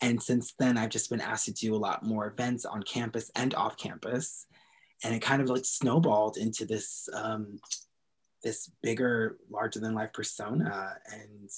And 0.00 0.22
since 0.22 0.54
then, 0.58 0.76
I've 0.76 0.90
just 0.90 1.08
been 1.08 1.20
asked 1.20 1.46
to 1.46 1.52
do 1.52 1.74
a 1.74 1.76
lot 1.76 2.04
more 2.04 2.26
events 2.26 2.66
on 2.66 2.82
campus 2.82 3.30
and 3.34 3.54
off 3.54 3.76
campus. 3.76 4.46
And 5.02 5.14
it 5.14 5.22
kind 5.22 5.40
of 5.40 5.48
like 5.48 5.64
snowballed 5.64 6.36
into 6.36 6.66
this 6.66 7.08
um, 7.14 7.58
this 8.42 8.70
bigger, 8.82 9.38
larger 9.50 9.80
than 9.80 9.94
life 9.94 10.12
persona 10.12 10.96
and 11.10 11.50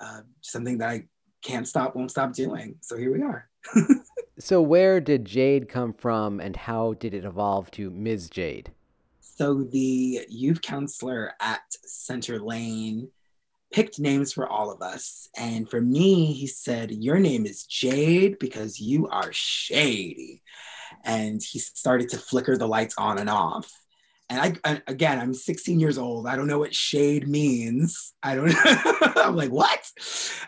uh, 0.00 0.22
something 0.40 0.78
that 0.78 0.88
I 0.88 1.04
can't 1.42 1.66
stop, 1.68 1.94
won't 1.96 2.10
stop 2.10 2.32
doing. 2.32 2.76
So 2.80 2.96
here 2.96 3.12
we 3.12 3.22
are. 3.22 3.48
So, 4.38 4.62
where 4.62 5.00
did 5.00 5.26
Jade 5.26 5.68
come 5.68 5.92
from 5.92 6.40
and 6.40 6.56
how 6.56 6.94
did 6.94 7.12
it 7.12 7.24
evolve 7.24 7.70
to 7.72 7.90
Ms. 7.90 8.30
Jade? 8.30 8.72
So 9.20 9.62
the 9.62 10.26
youth 10.28 10.62
counselor 10.62 11.34
at 11.40 11.62
Center 11.84 12.40
Lane 12.40 13.08
picked 13.72 13.98
names 13.98 14.32
for 14.32 14.48
all 14.48 14.70
of 14.70 14.82
us. 14.82 15.28
And 15.36 15.68
for 15.68 15.80
me, 15.80 16.32
he 16.32 16.46
said, 16.46 16.90
Your 16.90 17.18
name 17.18 17.46
is 17.46 17.64
Jade 17.64 18.38
because 18.38 18.80
you 18.80 19.08
are 19.08 19.32
shady. 19.32 20.42
And 21.04 21.42
he 21.42 21.58
started 21.58 22.08
to 22.10 22.18
flicker 22.18 22.56
the 22.56 22.66
lights 22.66 22.94
on 22.98 23.18
and 23.18 23.30
off. 23.30 23.70
And 24.28 24.58
I, 24.64 24.82
again, 24.86 25.18
I'm 25.18 25.34
16 25.34 25.78
years 25.78 25.98
old. 25.98 26.26
I 26.26 26.36
don't 26.36 26.46
know 26.46 26.58
what 26.58 26.74
shade 26.74 27.28
means. 27.28 28.14
I 28.22 28.34
don't, 28.34 28.54
I'm 29.18 29.36
like, 29.36 29.50
what? 29.50 29.88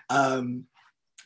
Um, 0.09 0.65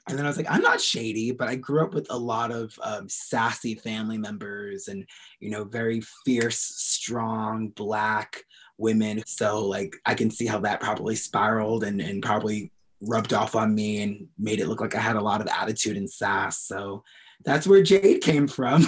and 0.09 0.19
then 0.19 0.25
I 0.25 0.29
was 0.29 0.37
like, 0.37 0.51
I'm 0.51 0.63
not 0.63 0.81
shady, 0.81 1.33
but 1.33 1.49
I 1.49 1.55
grew 1.57 1.83
up 1.83 1.95
with 1.95 2.07
a 2.11 2.17
lot 2.17 2.51
of 2.51 2.79
um, 2.83 3.09
sassy 3.09 3.75
family 3.75 4.19
members 4.19 4.89
and, 4.89 5.07
you 5.41 5.51
know, 5.51 5.65
very 5.65 6.03
fierce, 6.25 6.59
strong, 6.59 7.69
black 7.69 8.43
women. 8.79 9.23
So, 9.27 9.67
like, 9.67 9.95
I 10.07 10.15
can 10.15 10.31
see 10.31 10.47
how 10.47 10.61
that 10.61 10.81
probably 10.81 11.17
spiraled 11.17 11.85
and, 11.85 12.01
and 12.01 12.23
probably 12.23 12.73
rubbed 13.01 13.33
off 13.33 13.55
on 13.55 13.75
me 13.75 14.03
and 14.03 14.27
made 14.39 14.61
it 14.61 14.69
look 14.69 14.81
like 14.81 14.95
I 14.95 15.01
had 15.01 15.17
a 15.17 15.21
lot 15.21 15.41
of 15.41 15.49
attitude 15.49 15.97
and 15.97 16.11
sass. 16.11 16.61
So, 16.63 17.05
that's 17.45 17.67
where 17.67 17.83
Jade 17.83 18.21
came 18.21 18.49
from. 18.49 18.85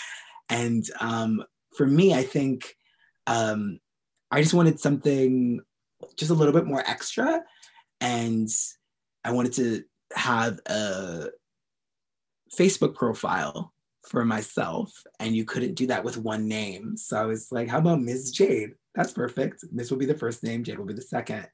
and 0.48 0.84
um, 1.00 1.44
for 1.76 1.86
me, 1.86 2.14
I 2.14 2.22
think 2.22 2.74
um, 3.26 3.78
I 4.30 4.42
just 4.42 4.54
wanted 4.54 4.80
something 4.80 5.60
just 6.16 6.30
a 6.30 6.34
little 6.34 6.54
bit 6.54 6.66
more 6.66 6.82
extra. 6.86 7.42
And 8.00 8.48
I 9.24 9.32
wanted 9.32 9.52
to 9.54 9.84
have 10.14 10.60
a 10.66 11.28
Facebook 12.56 12.94
profile 12.94 13.72
for 14.08 14.24
myself, 14.24 14.92
and 15.18 15.36
you 15.36 15.44
couldn't 15.44 15.74
do 15.74 15.86
that 15.86 16.04
with 16.04 16.16
one 16.16 16.48
name. 16.48 16.96
So 16.96 17.20
I 17.20 17.26
was 17.26 17.52
like, 17.52 17.68
how 17.68 17.78
about 17.78 18.00
Ms. 18.00 18.32
Jade? 18.32 18.72
That's 18.94 19.12
perfect. 19.12 19.64
Miss 19.72 19.90
will 19.90 19.98
be 19.98 20.06
the 20.06 20.14
first 20.14 20.42
name, 20.42 20.64
Jade 20.64 20.78
will 20.78 20.86
be 20.86 20.94
the 20.94 21.02
second. 21.02 21.46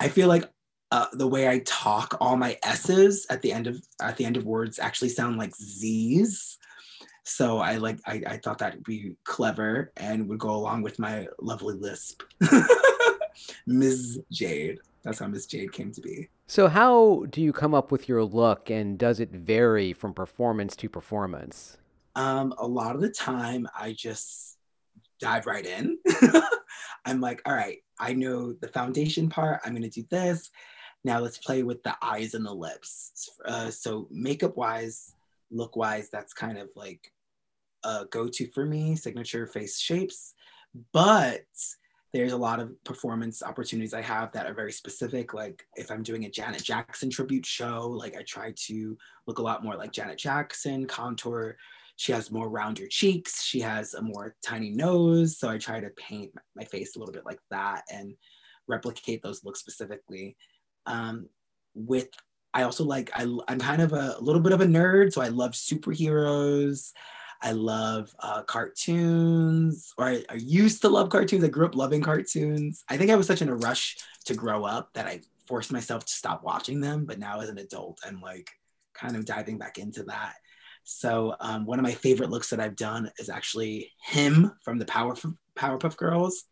I 0.00 0.08
feel 0.08 0.28
like 0.28 0.50
uh, 0.90 1.06
the 1.12 1.26
way 1.26 1.48
I 1.48 1.60
talk, 1.60 2.16
all 2.20 2.36
my 2.36 2.58
S's 2.62 3.26
at 3.30 3.42
the 3.42 3.52
end 3.52 3.66
of 3.66 3.82
at 4.00 4.16
the 4.16 4.24
end 4.24 4.36
of 4.36 4.44
words 4.44 4.78
actually 4.78 5.08
sound 5.08 5.38
like 5.38 5.54
Z's. 5.56 6.58
So 7.24 7.58
I 7.58 7.76
like 7.76 7.98
I, 8.06 8.22
I 8.26 8.36
thought 8.38 8.58
that'd 8.58 8.84
be 8.84 9.16
clever 9.24 9.92
and 9.96 10.28
would 10.28 10.38
go 10.38 10.50
along 10.50 10.82
with 10.82 10.98
my 10.98 11.28
lovely 11.40 11.74
lisp. 11.74 12.22
Ms. 13.66 14.20
Jade. 14.30 14.80
That's 15.02 15.18
how 15.18 15.26
Miss 15.28 15.46
Jade 15.46 15.72
came 15.72 15.92
to 15.92 16.00
be. 16.00 16.28
So, 16.52 16.68
how 16.68 17.24
do 17.30 17.40
you 17.40 17.50
come 17.50 17.72
up 17.72 17.90
with 17.90 18.10
your 18.10 18.22
look 18.24 18.68
and 18.68 18.98
does 18.98 19.20
it 19.20 19.30
vary 19.30 19.94
from 19.94 20.12
performance 20.12 20.76
to 20.76 20.88
performance? 20.90 21.78
Um, 22.14 22.52
a 22.58 22.66
lot 22.66 22.94
of 22.94 23.00
the 23.00 23.08
time, 23.08 23.66
I 23.74 23.94
just 23.94 24.58
dive 25.18 25.46
right 25.46 25.64
in. 25.64 25.96
I'm 27.06 27.22
like, 27.22 27.40
all 27.46 27.54
right, 27.54 27.78
I 27.98 28.12
know 28.12 28.52
the 28.52 28.68
foundation 28.68 29.30
part. 29.30 29.62
I'm 29.64 29.72
going 29.72 29.80
to 29.80 29.88
do 29.88 30.04
this. 30.10 30.50
Now 31.04 31.20
let's 31.20 31.38
play 31.38 31.62
with 31.62 31.82
the 31.84 31.96
eyes 32.02 32.34
and 32.34 32.44
the 32.44 32.52
lips. 32.52 33.30
Uh, 33.46 33.70
so, 33.70 34.06
makeup 34.10 34.54
wise, 34.54 35.14
look 35.50 35.74
wise, 35.74 36.10
that's 36.10 36.34
kind 36.34 36.58
of 36.58 36.68
like 36.76 37.10
a 37.82 38.04
go 38.10 38.28
to 38.28 38.46
for 38.48 38.66
me, 38.66 38.94
signature 38.94 39.46
face 39.46 39.78
shapes. 39.78 40.34
But 40.92 41.46
there's 42.12 42.32
a 42.32 42.36
lot 42.36 42.60
of 42.60 42.72
performance 42.84 43.42
opportunities 43.42 43.94
I 43.94 44.02
have 44.02 44.32
that 44.32 44.46
are 44.46 44.54
very 44.54 44.72
specific. 44.72 45.32
Like 45.32 45.66
if 45.76 45.90
I'm 45.90 46.02
doing 46.02 46.26
a 46.26 46.30
Janet 46.30 46.62
Jackson 46.62 47.08
tribute 47.08 47.46
show, 47.46 47.88
like 47.88 48.16
I 48.16 48.22
try 48.22 48.52
to 48.66 48.98
look 49.26 49.38
a 49.38 49.42
lot 49.42 49.64
more 49.64 49.76
like 49.76 49.92
Janet 49.92 50.18
Jackson, 50.18 50.86
contour 50.86 51.56
she 51.96 52.12
has 52.12 52.30
more 52.30 52.48
rounder 52.48 52.86
cheeks. 52.88 53.44
She 53.44 53.60
has 53.60 53.94
a 53.94 54.02
more 54.02 54.34
tiny 54.44 54.70
nose. 54.70 55.38
So 55.38 55.48
I 55.48 55.58
try 55.58 55.80
to 55.80 55.90
paint 55.90 56.32
my 56.56 56.64
face 56.64 56.96
a 56.96 56.98
little 56.98 57.12
bit 57.12 57.24
like 57.24 57.40
that 57.50 57.84
and 57.92 58.14
replicate 58.66 59.22
those 59.22 59.44
looks 59.44 59.60
specifically. 59.60 60.36
Um, 60.86 61.28
with 61.74 62.08
I 62.54 62.64
also 62.64 62.84
like 62.84 63.10
I, 63.14 63.26
I'm 63.48 63.58
kind 63.58 63.80
of 63.80 63.92
a, 63.92 64.16
a 64.18 64.20
little 64.20 64.42
bit 64.42 64.52
of 64.52 64.60
a 64.60 64.66
nerd, 64.66 65.12
so 65.12 65.22
I 65.22 65.28
love 65.28 65.52
superheroes. 65.52 66.90
I 67.42 67.52
love 67.52 68.14
uh, 68.20 68.42
cartoons, 68.42 69.92
or 69.98 70.06
I, 70.06 70.24
I, 70.30 70.34
used 70.34 70.80
to 70.82 70.88
love 70.88 71.10
cartoons. 71.10 71.42
I 71.42 71.48
grew 71.48 71.66
up 71.66 71.74
loving 71.74 72.00
cartoons. 72.00 72.84
I 72.88 72.96
think 72.96 73.10
I 73.10 73.16
was 73.16 73.26
such 73.26 73.42
in 73.42 73.48
a 73.48 73.56
rush 73.56 73.96
to 74.26 74.34
grow 74.34 74.64
up 74.64 74.92
that 74.94 75.06
I 75.06 75.22
forced 75.48 75.72
myself 75.72 76.04
to 76.04 76.12
stop 76.12 76.44
watching 76.44 76.80
them. 76.80 77.04
But 77.04 77.18
now, 77.18 77.40
as 77.40 77.48
an 77.48 77.58
adult, 77.58 77.98
I'm 78.06 78.20
like 78.20 78.48
kind 78.94 79.16
of 79.16 79.24
diving 79.24 79.58
back 79.58 79.78
into 79.78 80.04
that. 80.04 80.34
So 80.84 81.34
um, 81.40 81.66
one 81.66 81.78
of 81.78 81.82
my 81.82 81.92
favorite 81.92 82.30
looks 82.30 82.50
that 82.50 82.60
I've 82.60 82.76
done 82.76 83.10
is 83.18 83.28
actually 83.28 83.90
him 84.00 84.52
from 84.62 84.78
the 84.78 84.84
Power 84.84 85.14
Powerpuff 85.56 85.96
Girls, 85.96 86.44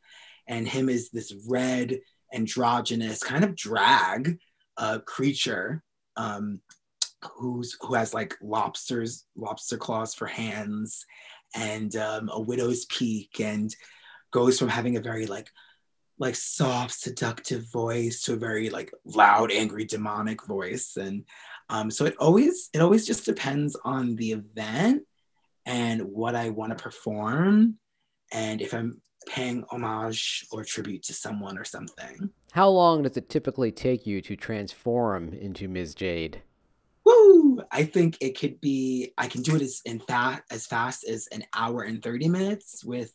and 0.48 0.66
him 0.66 0.88
is 0.88 1.10
this 1.10 1.32
red 1.48 2.00
androgynous 2.32 3.22
kind 3.22 3.44
of 3.44 3.56
drag 3.56 4.38
uh, 4.76 4.98
creature 5.00 5.82
um, 6.16 6.60
who's 7.24 7.76
who 7.80 7.94
has 7.94 8.14
like 8.14 8.36
lobsters 8.42 9.24
lobster 9.36 9.76
claws 9.76 10.14
for 10.14 10.26
hands 10.26 11.04
and 11.54 11.96
um, 11.96 12.28
a 12.32 12.40
widow's 12.40 12.84
peak 12.86 13.40
and 13.40 13.74
goes 14.30 14.58
from 14.58 14.68
having 14.68 14.96
a 14.96 15.00
very 15.00 15.26
like 15.26 15.50
like 16.18 16.34
soft 16.34 16.92
seductive 16.92 17.70
voice 17.72 18.22
to 18.22 18.34
a 18.34 18.36
very 18.36 18.70
like 18.70 18.92
loud 19.04 19.50
angry 19.50 19.84
demonic 19.84 20.44
voice 20.46 20.96
and 20.96 21.24
um, 21.68 21.90
so 21.90 22.04
it 22.04 22.16
always 22.18 22.68
it 22.72 22.80
always 22.80 23.06
just 23.06 23.24
depends 23.24 23.76
on 23.84 24.16
the 24.16 24.32
event 24.32 25.02
and 25.66 26.02
what 26.02 26.34
I 26.34 26.50
want 26.50 26.76
to 26.76 26.82
perform 26.82 27.76
and 28.32 28.60
if 28.60 28.74
I'm 28.74 29.00
paying 29.28 29.64
homage 29.70 30.46
or 30.50 30.64
tribute 30.64 31.02
to 31.04 31.12
someone 31.12 31.58
or 31.58 31.64
something. 31.64 32.30
How 32.52 32.68
long 32.68 33.02
does 33.02 33.16
it 33.16 33.28
typically 33.28 33.70
take 33.70 34.06
you 34.06 34.20
to 34.22 34.34
transform 34.34 35.32
into 35.32 35.68
Ms. 35.68 35.94
Jade? 35.94 36.42
I 37.70 37.84
think 37.84 38.18
it 38.20 38.38
could 38.38 38.60
be 38.60 39.12
I 39.18 39.26
can 39.28 39.42
do 39.42 39.56
it 39.56 39.62
as 39.62 39.80
in 39.84 40.00
fast 40.00 40.42
as 40.50 40.66
fast 40.66 41.04
as 41.04 41.26
an 41.28 41.44
hour 41.54 41.82
and 41.82 42.02
30 42.02 42.28
minutes 42.28 42.84
with 42.84 43.12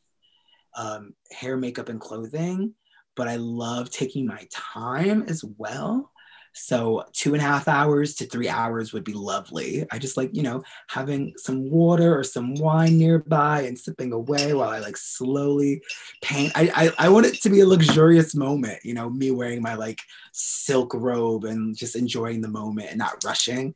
um, 0.75 1.13
hair, 1.31 1.57
makeup, 1.57 1.89
and 1.89 2.00
clothing. 2.00 2.74
But 3.15 3.27
I 3.27 3.38
love 3.38 3.89
taking 3.89 4.25
my 4.25 4.45
time 4.51 5.24
as 5.27 5.43
well 5.57 6.12
so 6.57 7.03
two 7.12 7.34
and 7.34 7.43
a 7.43 7.45
half 7.45 7.67
hours 7.67 8.15
to 8.15 8.25
three 8.25 8.48
hours 8.48 8.93
would 8.93 9.03
be 9.03 9.12
lovely. 9.12 9.86
I 9.91 10.00
just 10.00 10.15
like, 10.15 10.34
you 10.34 10.41
know, 10.41 10.63
having 10.88 11.34
some 11.36 11.69
water 11.69 12.17
or 12.17 12.24
some 12.24 12.55
wine 12.55 12.98
nearby 12.98 13.63
and 13.63 13.77
sipping 13.77 14.13
away 14.13 14.53
while 14.53 14.69
I 14.69 14.79
like 14.79 14.95
slowly 14.95 15.81
paint. 16.22 16.53
I, 16.55 16.72
I, 16.74 17.07
I 17.07 17.10
want 17.10 17.25
it 17.25 17.41
to 17.41 17.50
be 17.50 17.60
a 17.60 17.67
luxurious 17.67 18.36
moment, 18.36 18.79
you 18.86 18.93
know, 18.93 19.10
me 19.10 19.31
wearing 19.31 19.62
my 19.62 19.75
like 19.75 20.00
silk 20.31 20.93
robe 20.93 21.43
and 21.43 21.75
just 21.75 21.98
enjoying 21.98 22.39
the 22.39 22.48
moment 22.48 22.88
and 22.89 23.00
not 23.00 23.22
rushing. 23.25 23.75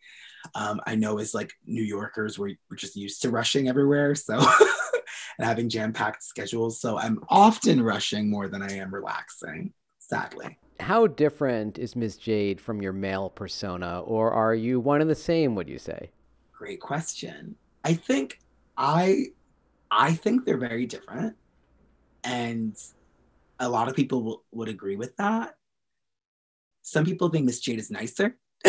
Um, 0.56 0.82
I 0.86 0.96
know 0.96 1.20
as 1.20 1.34
like 1.34 1.52
New 1.66 1.84
Yorkers, 1.84 2.40
we're, 2.40 2.56
we're 2.70 2.78
just 2.78 2.96
used 2.96 3.22
to 3.24 3.30
rushing 3.30 3.68
everywhere. 3.68 4.16
So, 4.16 4.38
and 5.38 5.48
having 5.48 5.70
jam 5.70 5.94
packed 5.94 6.24
schedules. 6.24 6.80
So 6.82 6.98
I'm 6.98 7.20
often 7.30 7.82
rushing 7.82 8.30
more 8.30 8.48
than 8.48 8.62
I 8.62 8.78
am 8.78 8.94
relaxing, 8.94 9.74
sadly 10.00 10.58
how 10.80 11.08
different 11.08 11.78
is 11.78 11.96
Ms. 11.96 12.18
Jade 12.18 12.62
from 12.62 12.82
your 12.82 12.94
male 12.94 13.30
persona, 13.30 14.02
or 14.02 14.32
are 14.32 14.56
you 14.56 14.80
one 14.80 15.02
and 15.02 15.10
the 15.10 15.16
same? 15.16 15.56
Would 15.56 15.70
you 15.70 15.78
say? 15.78 16.12
Great 16.52 16.80
question. 16.80 17.56
I 17.84 17.94
think 17.94 18.40
I, 18.78 19.28
I 19.92 20.14
think 20.14 20.46
they're 20.46 20.58
very 20.58 20.86
different, 20.86 21.36
and 22.24 22.76
a 23.60 23.68
lot 23.68 23.88
of 23.88 23.96
people 23.96 24.24
will, 24.24 24.44
would 24.52 24.70
agree 24.70 24.96
with 24.96 25.16
that. 25.18 25.56
Some 26.82 27.06
people 27.06 27.30
think 27.30 27.46
Miss 27.46 27.60
Jade 27.60 27.80
is 27.80 27.92
nicer, 27.92 28.38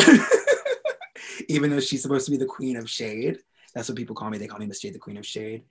even 1.51 1.71
though 1.71 1.81
she's 1.81 2.03
supposed 2.03 2.25
to 2.27 2.31
be 2.31 2.37
the 2.37 2.47
queen 2.47 2.77
of 2.77 2.89
shade. 2.89 3.39
That's 3.75 3.89
what 3.89 3.99
people 3.99 4.17
call 4.17 4.31
me. 4.31 4.39
They 4.39 4.49
call 4.49 4.59
me 4.59 4.67
Miss 4.67 4.81
Jade, 4.81 4.95
the 4.95 4.99
queen 4.99 5.17
of 5.17 5.27
shade. 5.27 5.63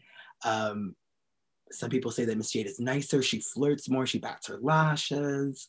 Um, 0.46 0.96
some 1.72 1.90
people 1.90 2.12
say 2.12 2.24
that 2.26 2.38
Miss 2.38 2.52
Jade 2.52 2.68
is 2.68 2.80
nicer. 2.80 3.22
She 3.22 3.42
flirts 3.42 3.90
more. 3.90 4.06
She 4.06 4.20
bats 4.20 4.48
her 4.48 4.58
lashes 4.62 5.68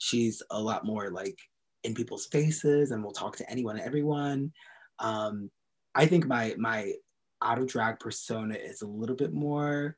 she's 0.00 0.42
a 0.50 0.60
lot 0.60 0.84
more 0.84 1.10
like 1.10 1.38
in 1.84 1.94
people's 1.94 2.26
faces 2.26 2.90
and 2.90 3.04
will 3.04 3.12
talk 3.12 3.36
to 3.36 3.48
anyone 3.50 3.76
and 3.76 3.86
everyone. 3.86 4.52
Um, 4.98 5.50
I 5.94 6.06
think 6.06 6.26
my 6.26 6.54
my 6.58 6.94
out 7.42 7.58
of 7.58 7.68
drag 7.68 8.00
persona 8.00 8.54
is 8.54 8.82
a 8.82 8.86
little 8.86 9.16
bit 9.16 9.32
more 9.32 9.96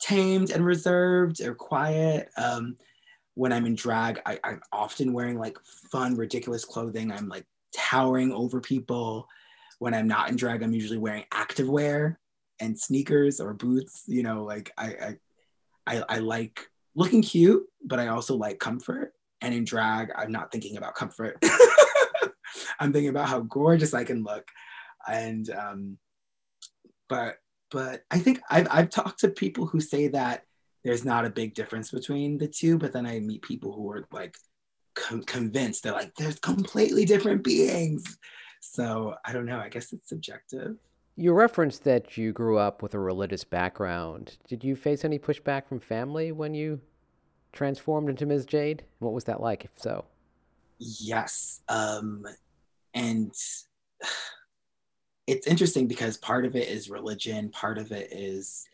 tamed 0.00 0.50
and 0.50 0.64
reserved 0.64 1.40
or 1.40 1.54
quiet. 1.54 2.28
Um, 2.36 2.76
when 3.34 3.52
I'm 3.52 3.64
in 3.64 3.74
drag, 3.74 4.20
I, 4.26 4.38
I'm 4.44 4.60
often 4.72 5.12
wearing 5.12 5.38
like 5.38 5.56
fun, 5.90 6.16
ridiculous 6.16 6.64
clothing. 6.64 7.12
I'm 7.12 7.28
like 7.28 7.46
towering 7.74 8.32
over 8.32 8.60
people. 8.60 9.28
When 9.78 9.94
I'm 9.94 10.08
not 10.08 10.30
in 10.30 10.36
drag, 10.36 10.62
I'm 10.62 10.74
usually 10.74 10.98
wearing 10.98 11.24
activewear 11.32 12.16
and 12.60 12.78
sneakers 12.78 13.40
or 13.40 13.54
boots. 13.54 14.04
You 14.06 14.22
know, 14.22 14.44
like 14.44 14.70
I 14.78 14.86
I, 14.86 15.16
I, 15.86 16.04
I 16.08 16.18
like 16.18 16.68
looking 16.94 17.22
cute, 17.22 17.64
but 17.84 17.98
I 17.98 18.08
also 18.08 18.36
like 18.36 18.58
comfort. 18.58 19.12
And 19.40 19.52
in 19.52 19.64
drag, 19.64 20.10
I'm 20.16 20.30
not 20.30 20.52
thinking 20.52 20.76
about 20.76 20.94
comfort. 20.94 21.42
I'm 22.78 22.92
thinking 22.92 23.08
about 23.08 23.28
how 23.28 23.40
gorgeous 23.40 23.94
I 23.94 24.04
can 24.04 24.22
look. 24.22 24.46
And 25.08 25.50
um, 25.50 25.98
but 27.08 27.36
but 27.70 28.02
I 28.10 28.18
think 28.18 28.40
I've 28.50 28.68
I've 28.70 28.90
talked 28.90 29.20
to 29.20 29.28
people 29.28 29.66
who 29.66 29.80
say 29.80 30.08
that 30.08 30.44
there's 30.84 31.04
not 31.04 31.24
a 31.24 31.30
big 31.30 31.54
difference 31.54 31.90
between 31.90 32.38
the 32.38 32.48
two, 32.48 32.78
but 32.78 32.92
then 32.92 33.06
I 33.06 33.20
meet 33.20 33.42
people 33.42 33.72
who 33.72 33.90
are 33.90 34.06
like 34.12 34.36
com- 34.94 35.22
convinced 35.22 35.82
they're 35.82 35.92
like 35.92 36.14
there's 36.16 36.38
completely 36.38 37.04
different 37.04 37.42
beings. 37.42 38.18
So 38.60 39.14
I 39.24 39.32
don't 39.32 39.46
know. 39.46 39.58
I 39.58 39.68
guess 39.68 39.92
it's 39.92 40.08
subjective. 40.08 40.76
You 41.16 41.32
referenced 41.34 41.84
that 41.84 42.16
you 42.16 42.32
grew 42.32 42.58
up 42.58 42.82
with 42.82 42.94
a 42.94 42.98
religious 42.98 43.44
background. 43.44 44.38
Did 44.48 44.64
you 44.64 44.74
face 44.76 45.04
any 45.04 45.18
pushback 45.18 45.66
from 45.66 45.78
family 45.78 46.32
when 46.32 46.54
you 46.54 46.80
transformed 47.52 48.08
into 48.08 48.24
Ms. 48.24 48.46
Jade? 48.46 48.84
What 48.98 49.12
was 49.12 49.24
that 49.24 49.40
like, 49.40 49.64
if 49.64 49.72
so? 49.76 50.06
Yes. 50.78 51.60
Um, 51.68 52.24
and 52.94 53.32
it's 55.26 55.46
interesting 55.46 55.86
because 55.86 56.16
part 56.16 56.44
of 56.44 56.56
it 56.56 56.68
is 56.68 56.88
religion, 56.88 57.50
part 57.50 57.78
of 57.78 57.92
it 57.92 58.08
is 58.10 58.66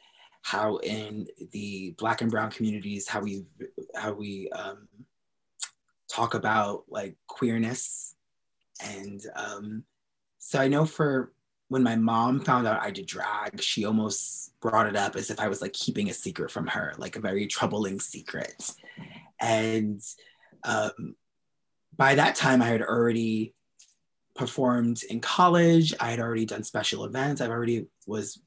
how 0.42 0.76
in 0.78 1.26
the 1.52 1.94
black 1.98 2.22
and 2.22 2.30
brown 2.30 2.50
communities 2.50 3.06
how 3.08 3.20
we 3.20 3.44
how 3.96 4.12
we 4.12 4.48
um, 4.50 4.88
talk 6.10 6.34
about 6.34 6.84
like 6.88 7.16
queerness 7.26 8.14
and 8.84 9.22
um, 9.36 9.84
so 10.38 10.58
i 10.58 10.68
know 10.68 10.84
for 10.84 11.32
when 11.68 11.82
my 11.82 11.96
mom 11.96 12.40
found 12.40 12.66
out 12.66 12.82
I 12.82 12.90
did 12.90 13.06
drag, 13.06 13.60
she 13.60 13.84
almost 13.84 14.58
brought 14.60 14.86
it 14.86 14.96
up 14.96 15.16
as 15.16 15.30
if 15.30 15.38
I 15.38 15.48
was 15.48 15.60
like 15.60 15.74
keeping 15.74 16.08
a 16.08 16.14
secret 16.14 16.50
from 16.50 16.66
her, 16.66 16.94
like 16.96 17.16
a 17.16 17.20
very 17.20 17.46
troubling 17.46 18.00
secret. 18.00 18.70
And 19.38 20.00
um, 20.64 21.14
by 21.96 22.14
that 22.14 22.34
time, 22.36 22.62
I 22.62 22.66
had 22.66 22.80
already 22.80 23.54
performed 24.34 25.02
in 25.10 25.20
college. 25.20 25.94
I 26.00 26.10
had 26.10 26.20
already 26.20 26.46
done 26.46 26.64
special 26.64 27.04
events. 27.04 27.40
I've 27.40 27.50
already 27.50 27.86
was 28.06 28.40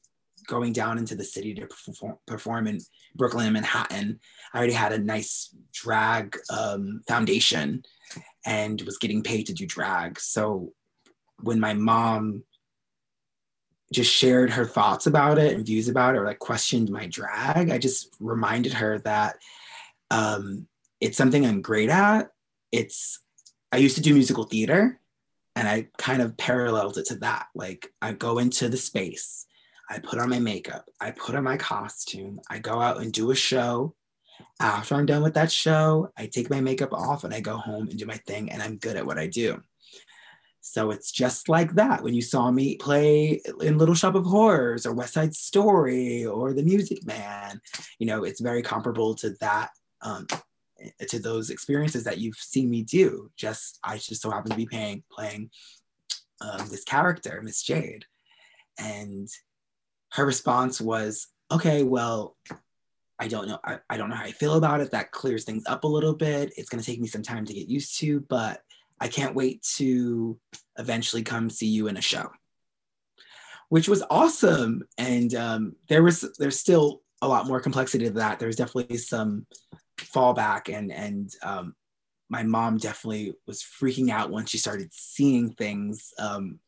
going 0.48 0.74
down 0.74 0.98
into 0.98 1.16
the 1.16 1.24
city 1.24 1.54
to 1.56 1.68
perform, 1.68 2.18
perform 2.28 2.68
in 2.68 2.80
Brooklyn 3.16 3.46
and 3.46 3.54
Manhattan. 3.54 4.20
I 4.54 4.58
already 4.58 4.74
had 4.74 4.94
a 4.94 4.98
nice 4.98 5.56
drag 5.74 6.38
um, 6.50 7.02
foundation 7.08 7.84
and 8.46 8.82
was 8.82 8.98
getting 8.98 9.24
paid 9.24 9.48
to 9.48 9.54
do 9.54 9.66
drag. 9.66 10.20
So 10.20 10.74
when 11.42 11.60
my 11.60 11.74
mom 11.74 12.44
just 13.92 14.12
shared 14.12 14.50
her 14.52 14.66
thoughts 14.66 15.06
about 15.06 15.38
it 15.38 15.54
and 15.54 15.66
views 15.66 15.90
about 15.90 16.16
it 16.16 16.20
or 16.20 16.26
like 16.26 16.40
questioned 16.40 16.90
my 16.90 17.08
drag 17.08 17.70
i 17.70 17.78
just 17.78 18.16
reminded 18.20 18.74
her 18.74 19.00
that 19.00 19.36
um, 20.12 20.68
it's 21.00 21.18
something 21.18 21.46
i'm 21.46 21.62
great 21.62 21.90
at 21.90 22.32
it's 22.72 23.20
i 23.72 23.78
used 23.78 23.96
to 23.96 24.02
do 24.02 24.14
musical 24.14 24.46
theater 24.46 25.00
and 25.56 25.68
i 25.68 25.88
kind 25.98 26.22
of 26.22 26.38
paralleled 26.38 26.98
it 26.98 27.06
to 27.06 27.16
that 27.16 27.48
like 27.54 27.92
i 28.02 28.14
go 28.14 28.38
into 28.38 28.70
the 28.70 28.78
space 28.78 29.46
i 29.92 30.00
put 30.00 30.20
on 30.20 30.30
my 30.30 30.40
makeup 30.40 30.90
i 31.00 31.12
put 31.12 31.36
on 31.36 31.44
my 31.44 31.58
costume 31.58 32.40
i 32.50 32.58
go 32.58 32.80
out 32.80 33.02
and 33.02 33.14
do 33.14 33.32
a 33.32 33.36
show 33.36 33.94
after 34.60 34.96
i'm 34.96 35.06
done 35.06 35.22
with 35.22 35.34
that 35.34 35.52
show 35.52 36.10
i 36.18 36.26
take 36.26 36.50
my 36.50 36.62
makeup 36.62 36.94
off 36.94 37.24
and 37.24 37.34
i 37.34 37.40
go 37.40 37.58
home 37.58 37.88
and 37.90 38.00
do 38.00 38.06
my 38.06 38.18
thing 38.26 38.52
and 38.52 38.62
i'm 38.62 38.78
good 38.78 38.96
at 38.96 39.06
what 39.06 39.20
i 39.20 39.28
do 39.28 39.62
so 40.62 40.92
it's 40.92 41.12
just 41.12 41.50
like 41.50 41.74
that. 41.74 42.04
When 42.04 42.14
you 42.14 42.22
saw 42.22 42.52
me 42.52 42.78
play 42.78 43.42
in 43.62 43.80
Little 43.80 43.96
Shop 43.96 44.14
of 44.14 44.26
Horrors 44.26 44.86
or 44.86 44.94
West 44.94 45.16
Side 45.16 45.36
Story 45.36 46.26
or 46.26 46.54
The 46.54 46.64
Music 46.64 47.06
Man, 47.06 47.60
you 47.98 48.06
know, 48.06 48.24
it's 48.24 48.40
very 48.40 48.62
comparable 48.62 49.16
to 49.16 49.32
that, 49.42 49.72
um, 50.04 50.28
to 51.08 51.20
those 51.20 51.50
experiences 51.50 52.04
that 52.04 52.20
you've 52.20 52.38
seen 52.38 52.70
me 52.70 52.84
do. 52.84 53.32
Just 53.36 53.80
I 53.84 53.98
just 53.98 54.22
so 54.22 54.30
happen 54.30 54.52
to 54.52 54.58
be 54.58 54.68
paying, 54.68 55.04
playing 55.12 55.50
um, 56.42 56.70
this 56.70 56.84
character, 56.84 57.42
Miss 57.44 57.64
Jade, 57.64 58.06
and 58.78 59.28
her 60.12 60.26
response 60.26 60.82
was, 60.82 61.28
okay, 61.52 61.84
well, 61.84 62.36
I 63.20 63.28
don't 63.28 63.48
know. 63.48 63.60
I, 63.64 63.78
I 63.90 63.98
don't 63.98 64.10
know 64.10 64.16
how 64.16 64.24
I 64.24 64.32
feel 64.32 64.56
about 64.56 64.82
it. 64.82 64.92
That 64.92 65.12
clears 65.12 65.44
things 65.44 65.64
up 65.68 65.84
a 65.84 65.88
little 65.88 66.16
bit. 66.16 66.54
It's 66.58 66.70
going 66.70 66.82
to 66.82 66.86
take 66.86 67.00
me 67.00 67.08
some 67.08 67.22
time 67.22 67.46
to 67.46 67.54
get 67.54 67.68
used 67.68 68.00
to, 68.00 68.22
but 68.22 68.62
I 69.00 69.08
can't 69.08 69.36
wait 69.36 69.62
to 69.78 70.40
eventually 70.78 71.24
come 71.24 71.50
see 71.50 71.68
you 71.68 71.88
in 71.88 71.98
a 71.98 72.02
show, 72.02 72.30
which 73.70 73.88
was 73.88 74.04
awesome. 74.10 74.84
And 74.98 75.34
um, 75.36 75.76
there 75.88 76.04
was 76.04 76.26
there's 76.40 76.60
still 76.60 77.02
a 77.22 77.28
lot 77.28 77.48
more 77.48 77.60
complexity 77.60 78.06
to 78.06 78.12
that. 78.12 78.40
There's 78.40 78.56
definitely 78.56 78.98
some 78.98 79.46
fallback, 79.98 80.76
and 80.76 80.92
and 80.92 81.30
um, 81.44 81.76
my 82.30 82.44
mom 82.44 82.78
definitely 82.78 83.34
was 83.46 83.62
freaking 83.64 84.10
out 84.10 84.32
once 84.32 84.50
she 84.50 84.58
started 84.58 84.90
seeing 84.92 85.52
things. 85.54 86.12
Um, 86.18 86.60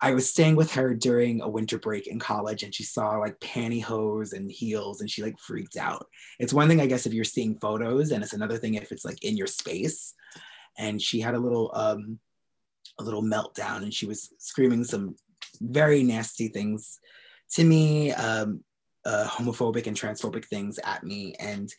I 0.00 0.12
was 0.12 0.28
staying 0.28 0.56
with 0.56 0.72
her 0.72 0.94
during 0.94 1.40
a 1.40 1.48
winter 1.48 1.78
break 1.78 2.06
in 2.06 2.18
college 2.18 2.62
and 2.62 2.74
she 2.74 2.84
saw 2.84 3.16
like 3.16 3.38
pantyhose 3.40 4.32
and 4.32 4.50
heels 4.50 5.00
and 5.00 5.10
she 5.10 5.22
like 5.22 5.38
freaked 5.38 5.76
out. 5.76 6.06
It's 6.38 6.52
one 6.52 6.68
thing, 6.68 6.80
I 6.80 6.86
guess, 6.86 7.06
if 7.06 7.14
you're 7.14 7.24
seeing 7.24 7.58
photos, 7.58 8.10
and 8.10 8.22
it's 8.22 8.32
another 8.34 8.58
thing 8.58 8.74
if 8.74 8.92
it's 8.92 9.04
like 9.04 9.22
in 9.24 9.36
your 9.36 9.46
space. 9.46 10.14
And 10.78 11.00
she 11.00 11.20
had 11.20 11.34
a 11.34 11.38
little 11.38 11.70
um 11.74 12.18
a 12.98 13.02
little 13.02 13.22
meltdown 13.22 13.78
and 13.78 13.92
she 13.92 14.06
was 14.06 14.30
screaming 14.38 14.84
some 14.84 15.16
very 15.60 16.02
nasty 16.02 16.48
things 16.48 17.00
to 17.52 17.64
me, 17.64 18.12
um, 18.12 18.62
uh, 19.04 19.26
homophobic 19.28 19.86
and 19.86 19.96
transphobic 19.96 20.44
things 20.46 20.78
at 20.84 21.04
me. 21.04 21.34
And 21.38 21.72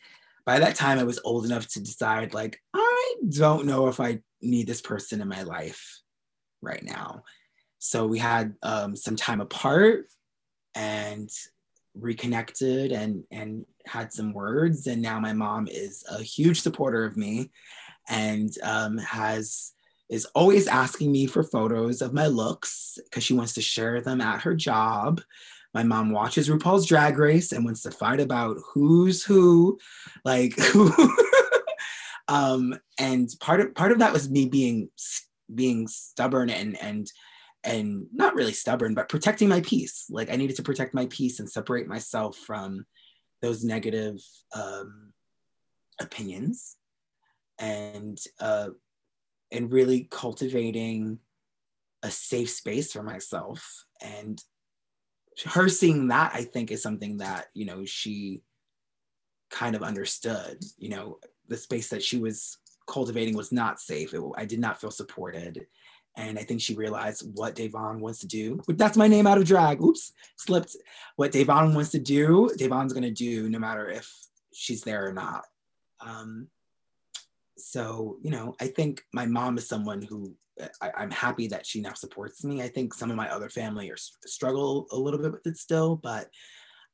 by 0.46 0.58
that 0.58 0.76
time, 0.76 0.98
I 0.98 1.04
was 1.04 1.20
old 1.24 1.44
enough 1.44 1.66
to 1.68 1.80
decide, 1.80 2.32
like, 2.32 2.58
I 2.74 3.14
don't 3.28 3.66
know 3.66 3.88
if 3.88 4.00
I 4.00 4.20
need 4.40 4.66
this 4.66 4.80
person 4.80 5.20
in 5.20 5.28
my 5.28 5.42
life 5.42 6.00
right 6.62 6.82
now. 6.82 7.22
So 7.78 8.06
we 8.06 8.18
had 8.18 8.54
um, 8.62 8.96
some 8.96 9.16
time 9.16 9.40
apart 9.40 10.06
and 10.74 11.30
reconnected 11.94 12.92
and 12.92 13.24
and 13.30 13.66
had 13.86 14.12
some 14.12 14.32
words. 14.32 14.86
And 14.86 15.02
now 15.02 15.18
my 15.20 15.32
mom 15.32 15.68
is 15.68 16.04
a 16.10 16.22
huge 16.22 16.60
supporter 16.60 17.04
of 17.04 17.16
me 17.16 17.50
and 18.08 18.50
um, 18.62 18.98
has 18.98 19.72
is 20.08 20.24
always 20.34 20.66
asking 20.66 21.12
me 21.12 21.26
for 21.26 21.42
photos 21.42 22.00
of 22.00 22.14
my 22.14 22.26
looks 22.26 22.98
because 23.04 23.22
she 23.22 23.34
wants 23.34 23.52
to 23.54 23.60
share 23.60 24.00
them 24.00 24.20
at 24.20 24.40
her 24.42 24.54
job. 24.54 25.20
My 25.74 25.82
mom 25.82 26.10
watches 26.10 26.48
RuPaul's 26.48 26.86
Drag 26.86 27.18
Race 27.18 27.52
and 27.52 27.64
wants 27.64 27.82
to 27.82 27.90
fight 27.90 28.20
about 28.20 28.56
who's 28.72 29.22
who, 29.22 29.78
like 30.24 30.58
who. 30.58 30.92
um, 32.28 32.78
and 32.98 33.28
part 33.40 33.60
of 33.60 33.74
part 33.74 33.92
of 33.92 33.98
that 33.98 34.12
was 34.12 34.30
me 34.30 34.46
being 34.46 34.88
being 35.54 35.86
stubborn 35.88 36.50
and 36.50 36.76
and 36.80 37.10
and 37.64 38.06
not 38.12 38.34
really 38.34 38.52
stubborn, 38.52 38.94
but 38.94 39.08
protecting 39.08 39.48
my 39.48 39.60
peace. 39.60 40.06
Like 40.10 40.30
I 40.30 40.36
needed 40.36 40.56
to 40.56 40.62
protect 40.62 40.94
my 40.94 41.06
peace 41.06 41.40
and 41.40 41.50
separate 41.50 41.88
myself 41.88 42.36
from 42.36 42.86
those 43.42 43.64
negative 43.64 44.20
um, 44.54 45.12
opinions, 46.00 46.76
and 47.58 48.18
uh, 48.40 48.68
and 49.50 49.72
really 49.72 50.08
cultivating 50.10 51.18
a 52.02 52.10
safe 52.10 52.50
space 52.50 52.92
for 52.92 53.02
myself. 53.02 53.84
And 54.00 54.42
her 55.44 55.68
seeing 55.68 56.08
that, 56.08 56.32
I 56.34 56.44
think, 56.44 56.70
is 56.70 56.82
something 56.82 57.18
that 57.18 57.46
you 57.54 57.66
know 57.66 57.84
she 57.84 58.42
kind 59.50 59.74
of 59.74 59.82
understood. 59.82 60.62
You 60.76 60.90
know, 60.90 61.18
the 61.48 61.56
space 61.56 61.88
that 61.90 62.02
she 62.02 62.18
was 62.18 62.58
cultivating 62.88 63.36
was 63.36 63.52
not 63.52 63.80
safe. 63.80 64.14
It, 64.14 64.22
I 64.36 64.44
did 64.44 64.60
not 64.60 64.80
feel 64.80 64.90
supported 64.90 65.66
and 66.18 66.38
I 66.38 66.42
think 66.42 66.60
she 66.60 66.74
realized 66.74 67.24
what 67.34 67.54
Devon 67.54 68.00
wants 68.00 68.18
to 68.20 68.26
do. 68.26 68.60
That's 68.66 68.96
my 68.96 69.06
name 69.06 69.26
out 69.26 69.38
of 69.38 69.44
drag. 69.44 69.80
Oops, 69.80 70.12
slipped. 70.36 70.76
What 71.16 71.32
Devon 71.32 71.74
wants 71.74 71.90
to 71.92 72.00
do, 72.00 72.50
Devon's 72.58 72.92
gonna 72.92 73.10
do 73.10 73.48
no 73.48 73.58
matter 73.58 73.88
if 73.88 74.12
she's 74.52 74.82
there 74.82 75.08
or 75.08 75.12
not. 75.12 75.44
Um, 76.00 76.48
so 77.56 78.18
you 78.22 78.32
know, 78.32 78.56
I 78.60 78.66
think 78.66 79.02
my 79.14 79.26
mom 79.26 79.56
is 79.58 79.68
someone 79.68 80.02
who 80.02 80.34
I, 80.82 81.04
am 81.04 81.12
happy 81.12 81.46
that 81.48 81.64
she 81.64 81.80
now 81.80 81.94
supports 81.94 82.42
me. 82.44 82.62
I 82.62 82.68
think 82.68 82.92
some 82.92 83.10
of 83.10 83.16
my 83.16 83.30
other 83.30 83.48
family 83.48 83.88
are 83.90 83.96
struggle 84.26 84.88
a 84.90 84.96
little 84.96 85.20
bit 85.20 85.32
with 85.32 85.46
it 85.46 85.56
still, 85.56 85.96
but 85.96 86.28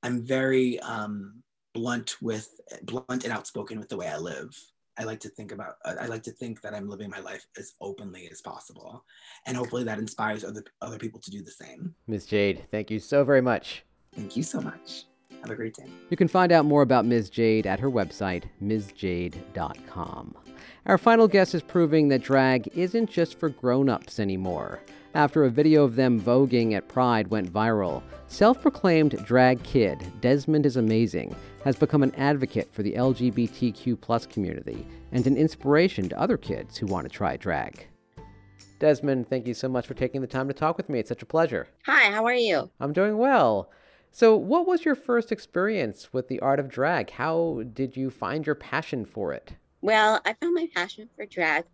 I'm 0.02 0.22
very 0.22 0.78
um, 0.80 1.42
blunt 1.72 2.16
with 2.20 2.48
blunt 2.82 3.24
and 3.24 3.32
outspoken 3.32 3.78
with 3.78 3.88
the 3.88 3.96
way 3.96 4.08
I 4.08 4.18
live. 4.18 4.54
I 4.98 5.04
like 5.04 5.20
to 5.20 5.28
think 5.28 5.52
about, 5.52 5.74
uh, 5.84 5.94
I 6.00 6.06
like 6.06 6.22
to 6.24 6.30
think 6.30 6.60
that 6.62 6.74
I'm 6.74 6.88
living 6.88 7.10
my 7.10 7.20
life 7.20 7.46
as 7.58 7.74
openly 7.80 8.28
as 8.30 8.40
possible. 8.40 9.04
And 9.46 9.56
hopefully 9.56 9.84
that 9.84 9.98
inspires 9.98 10.44
other, 10.44 10.64
other 10.82 10.98
people 10.98 11.20
to 11.20 11.30
do 11.30 11.42
the 11.42 11.50
same. 11.50 11.94
Ms. 12.06 12.26
Jade, 12.26 12.64
thank 12.70 12.90
you 12.90 12.98
so 12.98 13.24
very 13.24 13.40
much. 13.40 13.84
Thank 14.14 14.36
you 14.36 14.42
so 14.42 14.60
much. 14.60 15.04
Have 15.40 15.50
a 15.50 15.56
great 15.56 15.74
day. 15.74 15.86
You 16.08 16.16
can 16.16 16.28
find 16.28 16.52
out 16.52 16.64
more 16.64 16.82
about 16.82 17.04
Ms. 17.04 17.28
Jade 17.28 17.66
at 17.66 17.80
her 17.80 17.90
website, 17.90 18.44
msjade.com. 18.62 20.36
Our 20.86 20.98
final 20.98 21.28
guest 21.28 21.54
is 21.54 21.62
proving 21.62 22.08
that 22.08 22.22
drag 22.22 22.68
isn't 22.76 23.10
just 23.10 23.38
for 23.38 23.48
grown 23.48 23.88
ups 23.88 24.20
anymore. 24.20 24.80
After 25.14 25.44
a 25.44 25.50
video 25.50 25.84
of 25.84 25.94
them 25.94 26.20
voguing 26.20 26.72
at 26.72 26.88
Pride 26.88 27.28
went 27.28 27.52
viral, 27.52 28.02
self 28.26 28.60
proclaimed 28.60 29.24
drag 29.24 29.62
kid 29.62 30.00
Desmond 30.20 30.66
is 30.66 30.76
Amazing 30.76 31.36
has 31.62 31.76
become 31.76 32.02
an 32.02 32.12
advocate 32.16 32.68
for 32.72 32.82
the 32.82 32.94
LGBTQ 32.94 34.28
community 34.28 34.84
and 35.12 35.24
an 35.28 35.36
inspiration 35.36 36.08
to 36.08 36.20
other 36.20 36.36
kids 36.36 36.76
who 36.76 36.86
want 36.86 37.04
to 37.04 37.16
try 37.16 37.36
drag. 37.36 37.86
Desmond, 38.80 39.30
thank 39.30 39.46
you 39.46 39.54
so 39.54 39.68
much 39.68 39.86
for 39.86 39.94
taking 39.94 40.20
the 40.20 40.26
time 40.26 40.48
to 40.48 40.52
talk 40.52 40.76
with 40.76 40.88
me. 40.88 40.98
It's 40.98 41.10
such 41.10 41.22
a 41.22 41.26
pleasure. 41.26 41.68
Hi, 41.86 42.10
how 42.10 42.24
are 42.24 42.34
you? 42.34 42.68
I'm 42.80 42.92
doing 42.92 43.16
well. 43.16 43.70
So, 44.10 44.36
what 44.36 44.66
was 44.66 44.84
your 44.84 44.96
first 44.96 45.30
experience 45.30 46.12
with 46.12 46.26
the 46.26 46.40
art 46.40 46.58
of 46.58 46.68
drag? 46.68 47.10
How 47.10 47.62
did 47.72 47.96
you 47.96 48.10
find 48.10 48.44
your 48.44 48.56
passion 48.56 49.04
for 49.04 49.32
it? 49.32 49.52
Well, 49.80 50.20
I 50.24 50.32
found 50.32 50.54
my 50.54 50.68
passion 50.74 51.08
for 51.14 51.24
drag 51.24 51.66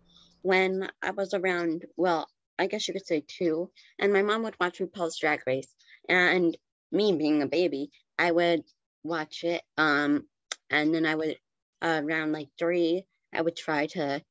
when 0.43 0.89
I 1.01 1.09
was 1.09 1.33
around, 1.33 1.85
well, 1.97 2.27
I 2.61 2.67
guess 2.67 2.87
you 2.87 2.93
could 2.93 3.07
say 3.07 3.23
two, 3.27 3.71
and 3.97 4.13
my 4.13 4.21
mom 4.21 4.43
would 4.43 4.55
watch 4.59 4.77
RuPaul's 4.77 5.17
Drag 5.17 5.41
Race. 5.47 5.73
And 6.07 6.55
me 6.91 7.11
being 7.13 7.41
a 7.41 7.47
baby, 7.47 7.89
I 8.19 8.31
would 8.31 8.63
watch 9.03 9.43
it. 9.43 9.63
Um, 9.77 10.27
and 10.69 10.93
then 10.93 11.07
I 11.07 11.15
would 11.15 11.37
uh, 11.81 12.01
around 12.03 12.33
like 12.33 12.49
three, 12.59 13.03
I 13.33 13.41
would 13.41 13.55
try 13.55 13.87
to 13.87 14.21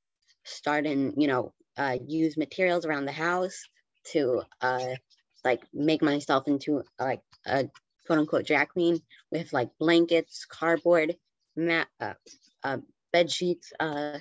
start 0.45 0.87
and 0.87 1.15
you 1.17 1.27
know 1.27 1.53
uh, 1.77 1.99
use 2.07 2.37
materials 2.37 2.87
around 2.87 3.07
the 3.07 3.13
house 3.13 3.65
to 4.13 4.43
uh, 4.61 4.95
like 5.45 5.63
make 5.75 6.03
myself 6.03 6.47
into 6.47 6.85
like 7.01 7.23
a 7.47 7.69
quote 8.07 8.19
unquote 8.21 8.47
drag 8.47 8.69
queen 8.69 9.01
with 9.33 9.53
like 9.53 9.71
blankets, 9.81 10.47
cardboard, 10.47 11.17
mat, 11.57 11.89
uh, 12.01 12.15
uh, 12.63 12.79
bed 13.13 13.31
sheets. 13.31 13.73
Uh, 13.81 14.19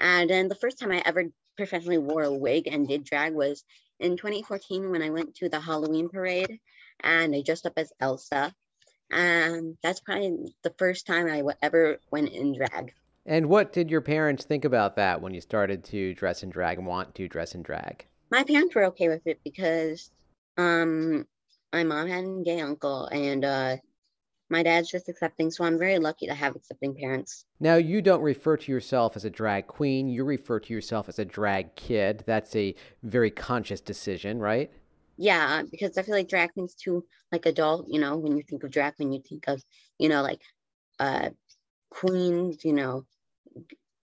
and 0.00 0.30
then 0.30 0.48
the 0.48 0.54
first 0.56 0.78
time 0.78 0.90
I 0.90 1.02
ever 1.04 1.24
professionally 1.56 1.98
wore 1.98 2.22
a 2.22 2.32
wig 2.32 2.66
and 2.66 2.88
did 2.88 3.04
drag 3.04 3.34
was 3.34 3.64
in 4.00 4.16
2014 4.16 4.90
when 4.90 5.02
I 5.02 5.10
went 5.10 5.34
to 5.36 5.48
the 5.48 5.60
Halloween 5.60 6.08
parade 6.08 6.58
and 7.00 7.34
I 7.34 7.42
dressed 7.42 7.66
up 7.66 7.74
as 7.76 7.92
Elsa. 8.00 8.54
And 9.10 9.76
that's 9.82 10.00
probably 10.00 10.54
the 10.62 10.74
first 10.78 11.06
time 11.06 11.26
I 11.26 11.42
ever 11.62 11.98
went 12.10 12.30
in 12.30 12.54
drag. 12.54 12.94
And 13.26 13.48
what 13.48 13.72
did 13.72 13.90
your 13.90 14.00
parents 14.00 14.44
think 14.44 14.64
about 14.64 14.96
that 14.96 15.20
when 15.20 15.34
you 15.34 15.40
started 15.40 15.84
to 15.84 16.14
dress 16.14 16.42
in 16.42 16.50
drag 16.50 16.78
and 16.78 16.86
want 16.86 17.14
to 17.16 17.28
dress 17.28 17.54
in 17.54 17.62
drag? 17.62 18.06
My 18.30 18.42
parents 18.42 18.74
were 18.74 18.86
okay 18.86 19.08
with 19.08 19.26
it 19.26 19.40
because 19.44 20.10
um, 20.56 21.26
my 21.72 21.84
mom 21.84 22.08
had 22.08 22.24
a 22.24 22.42
gay 22.44 22.60
uncle 22.60 23.06
and 23.06 23.44
uh, 23.44 23.76
my 24.52 24.62
dad's 24.62 24.90
just 24.90 25.08
accepting. 25.08 25.50
So 25.50 25.64
I'm 25.64 25.78
very 25.78 25.98
lucky 25.98 26.26
to 26.28 26.34
have 26.34 26.54
accepting 26.54 26.94
parents. 26.94 27.44
Now, 27.58 27.74
you 27.74 28.00
don't 28.00 28.22
refer 28.22 28.56
to 28.56 28.70
yourself 28.70 29.16
as 29.16 29.24
a 29.24 29.30
drag 29.30 29.66
queen, 29.66 30.08
you 30.08 30.22
refer 30.24 30.60
to 30.60 30.72
yourself 30.72 31.08
as 31.08 31.18
a 31.18 31.24
drag 31.24 31.74
kid. 31.74 32.22
That's 32.26 32.54
a 32.54 32.74
very 33.02 33.30
conscious 33.30 33.80
decision, 33.80 34.38
right? 34.38 34.70
yeah, 35.16 35.62
because 35.70 35.96
I 35.98 36.02
feel 36.02 36.14
like 36.14 36.28
drag 36.28 36.52
queens 36.52 36.74
too, 36.74 37.04
like 37.30 37.46
adult, 37.46 37.86
you 37.88 38.00
know, 38.00 38.16
when 38.16 38.36
you 38.36 38.42
think 38.42 38.64
of 38.64 38.70
drag 38.70 38.96
queen, 38.96 39.12
you 39.12 39.20
think 39.20 39.44
of, 39.46 39.62
you 39.98 40.08
know, 40.08 40.22
like 40.22 40.40
uh 40.98 41.30
queens, 41.90 42.64
you 42.64 42.72
know, 42.72 43.04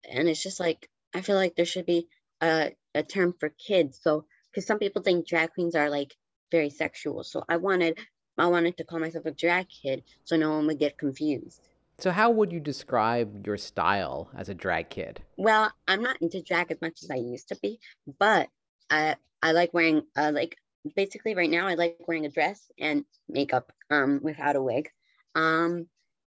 and 0.09 0.27
it's 0.27 0.41
just 0.41 0.59
like 0.59 0.89
I 1.13 1.21
feel 1.21 1.35
like 1.35 1.55
there 1.55 1.65
should 1.65 1.85
be 1.85 2.07
a, 2.41 2.73
a 2.93 3.03
term 3.03 3.33
for 3.39 3.49
kids. 3.49 3.99
So 4.01 4.25
because 4.51 4.65
some 4.65 4.79
people 4.79 5.01
think 5.01 5.27
drag 5.27 5.53
queens 5.53 5.75
are 5.75 5.89
like 5.89 6.13
very 6.51 6.69
sexual. 6.69 7.23
So 7.23 7.43
I 7.47 7.57
wanted 7.57 7.97
I 8.37 8.47
wanted 8.47 8.77
to 8.77 8.83
call 8.83 8.99
myself 8.99 9.25
a 9.25 9.31
drag 9.31 9.67
kid 9.69 10.03
so 10.23 10.35
no 10.35 10.51
one 10.51 10.67
would 10.67 10.79
get 10.79 10.97
confused. 10.97 11.61
So 11.97 12.11
how 12.11 12.29
would 12.31 12.51
you 12.51 12.59
describe 12.59 13.47
your 13.47 13.57
style 13.57 14.29
as 14.35 14.49
a 14.49 14.53
drag 14.53 14.89
kid? 14.89 15.21
Well, 15.37 15.71
I'm 15.87 16.01
not 16.03 16.21
into 16.21 16.41
drag 16.41 16.71
as 16.71 16.81
much 16.81 17.03
as 17.03 17.09
I 17.09 17.15
used 17.15 17.49
to 17.49 17.55
be, 17.61 17.79
but 18.19 18.49
I 18.89 19.15
I 19.41 19.53
like 19.53 19.73
wearing 19.73 20.03
uh, 20.17 20.31
like 20.33 20.57
basically 20.95 21.35
right 21.35 21.49
now 21.49 21.67
I 21.67 21.75
like 21.75 21.97
wearing 22.07 22.25
a 22.25 22.29
dress 22.29 22.69
and 22.79 23.05
makeup 23.29 23.71
um 23.89 24.19
without 24.21 24.55
a 24.57 24.61
wig. 24.61 24.89
Um 25.35 25.87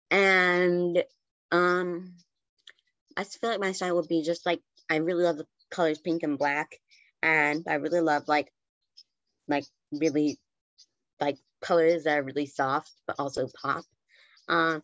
and 0.09 1.03
um 1.51 2.15
I 3.15 3.23
feel 3.23 3.51
like 3.51 3.59
my 3.59 3.71
style 3.71 3.95
would 3.95 4.07
be 4.07 4.23
just 4.23 4.45
like 4.45 4.61
I 4.89 4.97
really 4.97 5.23
love 5.23 5.37
the 5.37 5.47
colors 5.69 5.99
pink 5.99 6.23
and 6.23 6.37
black 6.37 6.79
and 7.21 7.63
I 7.67 7.75
really 7.75 8.01
love 8.01 8.27
like 8.27 8.51
like 9.47 9.65
really 9.91 10.39
like 11.19 11.37
colors 11.61 12.03
that 12.03 12.17
are 12.17 12.23
really 12.23 12.45
soft 12.45 12.91
but 13.07 13.15
also 13.19 13.47
pop. 13.61 13.83
Uh, 14.47 14.79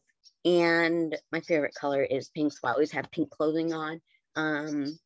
and 0.45 1.17
my 1.31 1.41
favorite 1.41 1.73
color 1.75 2.03
is 2.03 2.29
pink, 2.29 2.53
so 2.53 2.59
I 2.63 2.71
always 2.71 2.91
have 2.91 3.11
pink 3.11 3.29
clothing 3.29 3.73
on. 3.73 3.99
Um, 4.35 4.97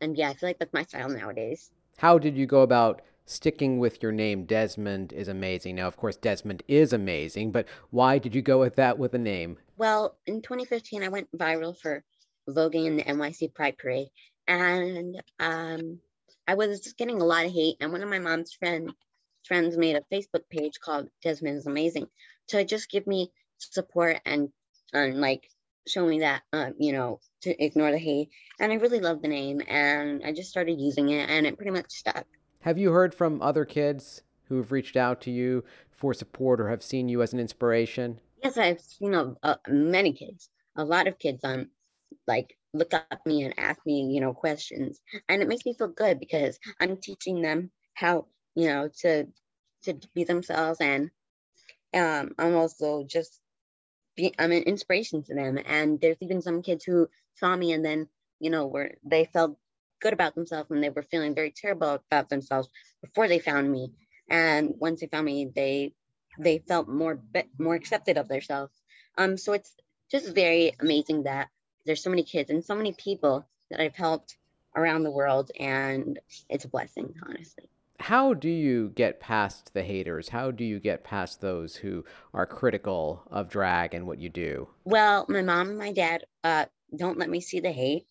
and 0.00 0.16
yeah, 0.16 0.30
I 0.30 0.34
feel 0.34 0.48
like 0.48 0.58
that's 0.58 0.72
my 0.72 0.84
style 0.84 1.08
nowadays. 1.08 1.70
How 1.96 2.18
did 2.18 2.36
you 2.36 2.46
go 2.46 2.60
about 2.60 3.02
sticking 3.24 3.78
with 3.78 4.02
your 4.02 4.12
name? 4.12 4.44
Desmond 4.44 5.12
is 5.12 5.28
amazing. 5.28 5.76
Now, 5.76 5.88
of 5.88 5.96
course, 5.96 6.16
Desmond 6.16 6.62
is 6.68 6.92
amazing, 6.92 7.52
but 7.52 7.66
why 7.90 8.18
did 8.18 8.34
you 8.34 8.42
go 8.42 8.60
with 8.60 8.76
that 8.76 8.98
with 8.98 9.14
a 9.14 9.18
name? 9.18 9.58
Well, 9.76 10.16
in 10.26 10.42
2015, 10.42 11.02
I 11.02 11.08
went 11.08 11.28
viral 11.36 11.76
for 11.76 12.04
voguing 12.48 12.86
in 12.86 12.96
the 12.96 13.02
NYC 13.02 13.54
Pride 13.54 13.76
Parade, 13.78 14.08
and 14.46 15.20
um, 15.40 15.98
I 16.46 16.54
was 16.54 16.94
getting 16.96 17.20
a 17.20 17.24
lot 17.24 17.46
of 17.46 17.52
hate. 17.52 17.76
And 17.80 17.92
one 17.92 18.02
of 18.02 18.08
my 18.08 18.18
mom's 18.18 18.52
friend 18.52 18.92
friends 19.46 19.76
made 19.76 19.96
a 19.96 20.14
Facebook 20.14 20.48
page 20.50 20.80
called 20.80 21.08
Desmond 21.22 21.58
is 21.58 21.66
Amazing 21.66 22.06
to 22.48 22.64
just 22.64 22.90
give 22.90 23.06
me 23.06 23.30
support 23.58 24.20
and 24.24 24.50
and 24.92 25.20
like 25.20 25.48
show 25.88 26.06
me 26.06 26.20
that 26.20 26.42
um, 26.52 26.74
you 26.78 26.92
know 26.92 27.20
to 27.42 27.62
ignore 27.62 27.90
the 27.90 27.98
hate. 27.98 28.30
And 28.58 28.72
I 28.72 28.76
really 28.76 29.00
love 29.00 29.22
the 29.22 29.28
name, 29.28 29.60
and 29.66 30.22
I 30.24 30.32
just 30.32 30.50
started 30.50 30.80
using 30.80 31.10
it, 31.10 31.28
and 31.28 31.46
it 31.46 31.56
pretty 31.56 31.72
much 31.72 31.90
stuck. 31.90 32.26
Have 32.60 32.78
you 32.78 32.90
heard 32.90 33.14
from 33.14 33.42
other 33.42 33.64
kids 33.64 34.22
who 34.48 34.56
have 34.56 34.72
reached 34.72 34.96
out 34.96 35.20
to 35.22 35.30
you 35.30 35.64
for 35.90 36.14
support 36.14 36.60
or 36.60 36.68
have 36.68 36.82
seen 36.82 37.08
you 37.08 37.22
as 37.22 37.32
an 37.32 37.40
inspiration? 37.40 38.20
Yes, 38.42 38.56
I've 38.56 38.80
seen 38.80 39.14
a, 39.14 39.34
a, 39.42 39.58
many 39.68 40.12
kids, 40.12 40.48
a 40.76 40.84
lot 40.84 41.08
of 41.08 41.18
kids 41.18 41.42
um 41.44 41.68
like 42.26 42.56
look 42.76 42.94
up 42.94 43.06
at 43.10 43.26
me 43.26 43.42
and 43.42 43.54
ask 43.58 43.80
me, 43.86 44.10
you 44.12 44.20
know, 44.20 44.32
questions. 44.32 45.00
And 45.28 45.42
it 45.42 45.48
makes 45.48 45.64
me 45.64 45.74
feel 45.74 45.88
good 45.88 46.20
because 46.20 46.58
I'm 46.80 46.96
teaching 46.98 47.42
them 47.42 47.70
how, 47.94 48.26
you 48.56 48.68
know, 48.68 48.90
to 49.02 49.26
to 49.84 49.94
be 50.14 50.24
themselves 50.24 50.80
and 50.80 51.10
um 51.94 52.34
I'm 52.38 52.56
also 52.56 53.04
just 53.04 53.40
be 54.16 54.34
I'm 54.38 54.52
an 54.52 54.64
inspiration 54.64 55.22
to 55.24 55.34
them. 55.34 55.58
And 55.64 56.00
there's 56.00 56.16
even 56.20 56.42
some 56.42 56.62
kids 56.62 56.84
who 56.84 57.08
saw 57.34 57.54
me 57.54 57.72
and 57.72 57.84
then, 57.84 58.08
you 58.40 58.50
know, 58.50 58.66
were 58.66 58.92
they 59.04 59.26
felt 59.26 59.56
good 60.00 60.12
about 60.12 60.34
themselves 60.34 60.70
and 60.70 60.82
they 60.82 60.90
were 60.90 61.02
feeling 61.02 61.34
very 61.34 61.52
terrible 61.52 62.02
about 62.10 62.28
themselves 62.28 62.68
before 63.02 63.28
they 63.28 63.38
found 63.38 63.70
me. 63.70 63.92
And 64.28 64.74
once 64.78 65.00
they 65.00 65.06
found 65.06 65.26
me, 65.26 65.50
they 65.54 65.92
they 66.38 66.58
felt 66.58 66.88
more 66.88 67.20
more 67.58 67.74
accepted 67.74 68.18
of 68.18 68.28
themselves. 68.28 68.72
Um, 69.18 69.36
so 69.36 69.52
it's 69.52 69.74
just 70.10 70.34
very 70.34 70.74
amazing 70.80 71.24
that 71.24 71.48
there's 71.84 72.02
so 72.02 72.10
many 72.10 72.24
kids 72.24 72.50
and 72.50 72.64
so 72.64 72.74
many 72.74 72.92
people 72.92 73.46
that 73.70 73.80
I've 73.80 73.94
helped 73.96 74.36
around 74.74 75.04
the 75.04 75.10
world, 75.10 75.50
and 75.58 76.18
it's 76.48 76.64
a 76.64 76.68
blessing, 76.68 77.14
honestly. 77.26 77.70
How 77.98 78.34
do 78.34 78.48
you 78.48 78.90
get 78.94 79.20
past 79.20 79.72
the 79.74 79.82
haters? 79.82 80.28
How 80.28 80.50
do 80.50 80.64
you 80.64 80.78
get 80.78 81.04
past 81.04 81.40
those 81.40 81.76
who 81.76 82.04
are 82.34 82.46
critical 82.46 83.22
of 83.30 83.48
drag 83.48 83.94
and 83.94 84.06
what 84.06 84.18
you 84.18 84.28
do? 84.28 84.68
Well, 84.84 85.26
my 85.28 85.42
mom 85.42 85.70
and 85.70 85.78
my 85.78 85.92
dad 85.92 86.24
uh, 86.44 86.66
don't 86.94 87.18
let 87.18 87.30
me 87.30 87.40
see 87.40 87.60
the 87.60 87.72
hate. 87.72 88.06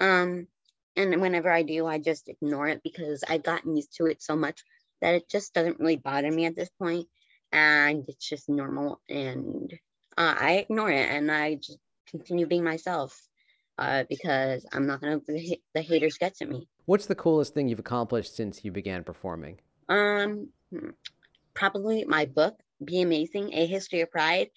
Um, 0.00 0.48
and 0.96 1.20
whenever 1.20 1.50
I 1.50 1.62
do, 1.62 1.86
I 1.86 1.98
just 1.98 2.28
ignore 2.28 2.68
it 2.68 2.82
because 2.82 3.22
I've 3.28 3.42
gotten 3.42 3.76
used 3.76 3.96
to 3.96 4.06
it 4.06 4.22
so 4.22 4.36
much 4.36 4.62
that 5.00 5.14
it 5.14 5.28
just 5.28 5.54
doesn't 5.54 5.78
really 5.78 5.96
bother 5.96 6.30
me 6.30 6.46
at 6.46 6.56
this 6.56 6.70
point, 6.78 7.06
and 7.52 8.04
it's 8.08 8.28
just 8.28 8.48
normal. 8.48 9.00
And 9.08 9.72
uh, 10.18 10.34
I 10.38 10.52
ignore 10.54 10.90
it, 10.90 11.08
and 11.08 11.30
I 11.30 11.54
just 11.54 11.78
continue 12.08 12.46
being 12.46 12.64
myself 12.64 13.18
uh, 13.80 14.04
because 14.08 14.66
I'm 14.72 14.86
not 14.86 15.00
gonna 15.00 15.20
the, 15.26 15.60
the 15.74 15.80
haters 15.80 16.18
get 16.18 16.36
to 16.36 16.46
me. 16.46 16.68
What's 16.84 17.06
the 17.06 17.14
coolest 17.14 17.54
thing 17.54 17.68
you've 17.68 17.78
accomplished 17.78 18.36
since 18.36 18.64
you 18.64 18.70
began 18.70 19.02
performing? 19.02 19.58
Um, 19.88 20.50
hmm, 20.70 20.90
probably 21.54 22.04
my 22.04 22.26
book, 22.26 22.60
Be 22.84 23.00
Amazing: 23.00 23.54
A 23.54 23.66
History 23.66 24.02
of 24.02 24.10
Pride. 24.10 24.50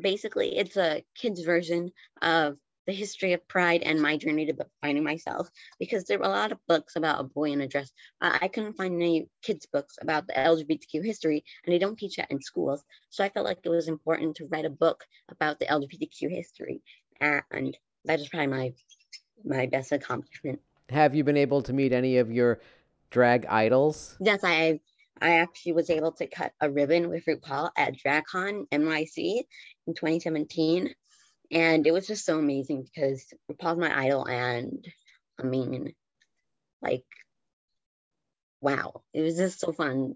Basically, 0.00 0.56
it's 0.56 0.76
a 0.76 1.04
kids 1.14 1.42
version 1.42 1.90
of 2.22 2.56
the 2.86 2.92
history 2.94 3.34
of 3.34 3.46
pride 3.46 3.82
and 3.82 4.00
my 4.00 4.16
journey 4.16 4.46
to 4.46 4.66
finding 4.80 5.04
myself 5.04 5.48
because 5.78 6.04
there 6.04 6.18
were 6.18 6.24
a 6.24 6.28
lot 6.28 6.50
of 6.50 6.66
books 6.66 6.96
about 6.96 7.20
a 7.20 7.24
boy 7.24 7.52
in 7.52 7.60
a 7.60 7.68
dress. 7.68 7.92
Uh, 8.20 8.38
I 8.40 8.48
couldn't 8.48 8.72
find 8.72 8.94
any 8.94 9.28
kids' 9.42 9.66
books 9.70 9.96
about 10.00 10.26
the 10.26 10.32
LGBTQ 10.32 11.04
history, 11.04 11.44
and 11.64 11.72
they 11.72 11.78
don't 11.78 11.98
teach 11.98 12.16
that 12.16 12.30
in 12.30 12.40
schools. 12.40 12.82
So 13.10 13.22
I 13.22 13.28
felt 13.28 13.46
like 13.46 13.58
it 13.62 13.68
was 13.68 13.88
important 13.88 14.36
to 14.36 14.46
write 14.46 14.64
a 14.64 14.70
book 14.70 15.04
about 15.28 15.58
the 15.58 15.66
LGBTQ 15.66 16.30
history 16.30 16.82
and 17.20 17.76
that 18.04 18.20
is 18.20 18.28
probably 18.28 18.46
my 18.48 18.74
my 19.44 19.66
best 19.66 19.92
accomplishment. 19.92 20.60
Have 20.90 21.14
you 21.14 21.24
been 21.24 21.36
able 21.36 21.62
to 21.62 21.72
meet 21.72 21.92
any 21.92 22.18
of 22.18 22.30
your 22.32 22.60
drag 23.10 23.46
idols? 23.46 24.16
Yes, 24.20 24.40
I 24.42 24.80
I 25.20 25.36
actually 25.36 25.72
was 25.72 25.90
able 25.90 26.12
to 26.12 26.26
cut 26.26 26.52
a 26.60 26.70
ribbon 26.70 27.10
with 27.10 27.24
RuPaul 27.26 27.70
at 27.76 27.96
DragCon 27.96 28.66
NYC 28.70 29.42
in 29.86 29.94
2017, 29.94 30.94
and 31.50 31.86
it 31.86 31.92
was 31.92 32.06
just 32.06 32.24
so 32.24 32.38
amazing 32.38 32.82
because 32.82 33.26
RuPaul's 33.50 33.78
my 33.78 34.04
idol, 34.04 34.26
and 34.26 34.86
I 35.38 35.42
mean, 35.42 35.94
like, 36.80 37.04
wow, 38.62 39.02
it 39.12 39.20
was 39.20 39.36
just 39.36 39.60
so 39.60 39.72
fun. 39.72 40.14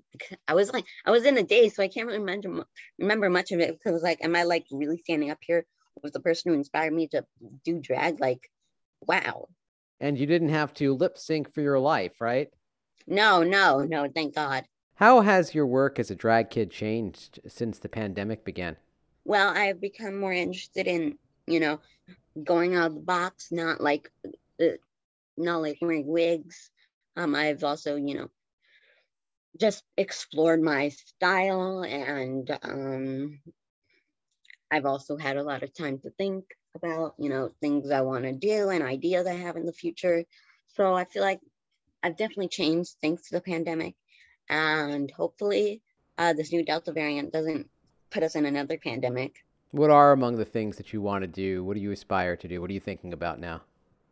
I 0.49 0.55
was 0.55 0.73
like, 0.73 0.87
I 1.05 1.11
was 1.11 1.25
in 1.25 1.39
a 1.39 1.43
day, 1.43 1.69
so 1.69 1.83
I 1.83 1.89
can't 1.89 2.07
really 2.07 2.21
remember 2.21 2.65
remember 2.99 3.31
much 3.31 3.53
of 3.53 3.61
it 3.61 3.73
because 3.73 3.91
I 3.91 3.95
was 3.95 4.03
like, 4.03 4.25
am 4.25 4.37
I 4.37 4.45
like 4.45 4.67
really 4.71 4.99
standing 4.99 5.31
up 5.31 5.39
here 5.43 5.67
was 6.03 6.13
the 6.13 6.21
person 6.21 6.51
who 6.51 6.59
inspired 6.59 6.93
me 6.93 7.09
to 7.09 7.25
do 7.65 7.79
drag. 7.79 8.21
Like, 8.21 8.51
wow. 9.01 9.49
And 10.01 10.19
you 10.19 10.27
didn't 10.27 10.51
have 10.51 10.75
to 10.75 10.95
lip 10.95 11.19
sync 11.19 11.53
for 11.53 11.61
your 11.61 11.79
life, 11.79 12.21
right? 12.21 12.49
No, 13.07 13.43
no, 13.43 13.81
no, 13.81 14.09
thank 14.13 14.35
God. 14.35 14.65
How 14.97 15.21
has 15.21 15.55
your 15.55 15.67
work 15.67 15.99
as 15.99 16.11
a 16.11 16.15
drag 16.15 16.51
kid 16.51 16.71
changed 16.71 17.41
since 17.49 17.79
the 17.79 17.89
pandemic 17.89 18.45
began? 18.45 18.77
Well, 19.25 19.49
I've 19.57 19.81
become 19.81 20.19
more 20.19 20.33
interested 20.33 20.87
in, 20.87 21.19
you 21.47 21.61
know, 21.61 21.81
going 22.43 22.77
out 22.77 22.89
of 22.89 22.95
the 22.95 23.01
box, 23.01 23.51
not 23.51 23.81
like, 23.81 24.11
uh, 24.61 24.77
not 25.37 25.63
like 25.63 25.79
wearing 25.81 26.07
wigs. 26.07 26.71
Um, 27.17 27.35
I've 27.35 27.65
also, 27.65 27.97
you 27.97 28.15
know, 28.15 28.31
just 29.59 29.85
explored 29.97 30.63
my 30.63 30.89
style 30.89 31.85
and 31.85 32.59
um, 32.63 33.41
I've 34.75 34.87
also 34.87 35.17
had 35.17 35.37
a 35.37 35.43
lot 35.45 35.63
of 35.63 35.73
time 35.73 36.01
to 36.01 36.11
think 36.11 36.47
about, 36.75 37.15
you 37.17 37.29
know, 37.29 37.53
things 37.61 37.93
I 37.93 38.01
want 38.01 38.25
to 38.25 38.33
do 38.33 38.71
and 38.71 38.83
ideas 38.83 39.25
I 39.25 39.35
have 39.35 39.57
in 39.57 39.67
the 39.67 39.73
future. 39.73 40.25
So 40.67 40.95
I 40.95 41.05
feel 41.05 41.23
like 41.23 41.39
I've 42.03 42.17
definitely 42.17 42.49
changed 42.49 42.97
thanks 43.01 43.29
to 43.29 43.37
the 43.37 43.41
pandemic. 43.41 43.95
And 44.49 45.13
hopefully, 45.13 45.81
uh, 46.19 46.33
this 46.33 46.51
new 46.51 46.65
Delta 46.65 46.91
variant 46.91 47.33
doesn't 47.33 47.71
put 48.11 48.25
us 48.25 48.35
in 48.35 48.47
another 48.47 48.77
pandemic. 48.77 49.37
What 49.71 49.91
are 49.91 50.11
among 50.11 50.39
the 50.39 50.45
things 50.45 50.77
that 50.79 50.93
you 50.93 51.01
want 51.01 51.23
to 51.23 51.29
do? 51.29 51.63
What 51.63 51.75
do 51.75 51.81
you 51.81 51.93
aspire 51.93 52.35
to 52.35 52.49
do? 52.49 52.61
What 52.61 52.69
are 52.69 52.75
you 52.75 52.81
thinking 52.81 53.13
about 53.13 53.39
now? 53.39 53.63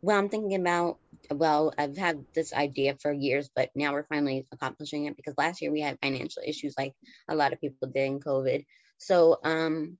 Well, 0.01 0.17
I'm 0.17 0.29
thinking 0.29 0.55
about, 0.55 0.97
well, 1.29 1.73
I've 1.77 1.97
had 1.97 2.23
this 2.33 2.53
idea 2.53 2.95
for 3.01 3.11
years, 3.11 3.49
but 3.53 3.69
now 3.75 3.91
we're 3.91 4.05
finally 4.05 4.47
accomplishing 4.53 5.07
it 5.07 5.17
because 5.17 5.33
last 5.37 5.61
year 5.61 5.73
we 5.73 5.81
had 5.81 5.99
financial 6.01 6.41
issues 6.45 6.73
like 6.77 6.93
a 7.27 7.35
lot 7.35 7.51
of 7.51 7.59
people 7.59 7.89
did 7.89 8.05
in 8.05 8.21
COVID. 8.21 8.65
So 8.97 9.39
um, 9.43 9.97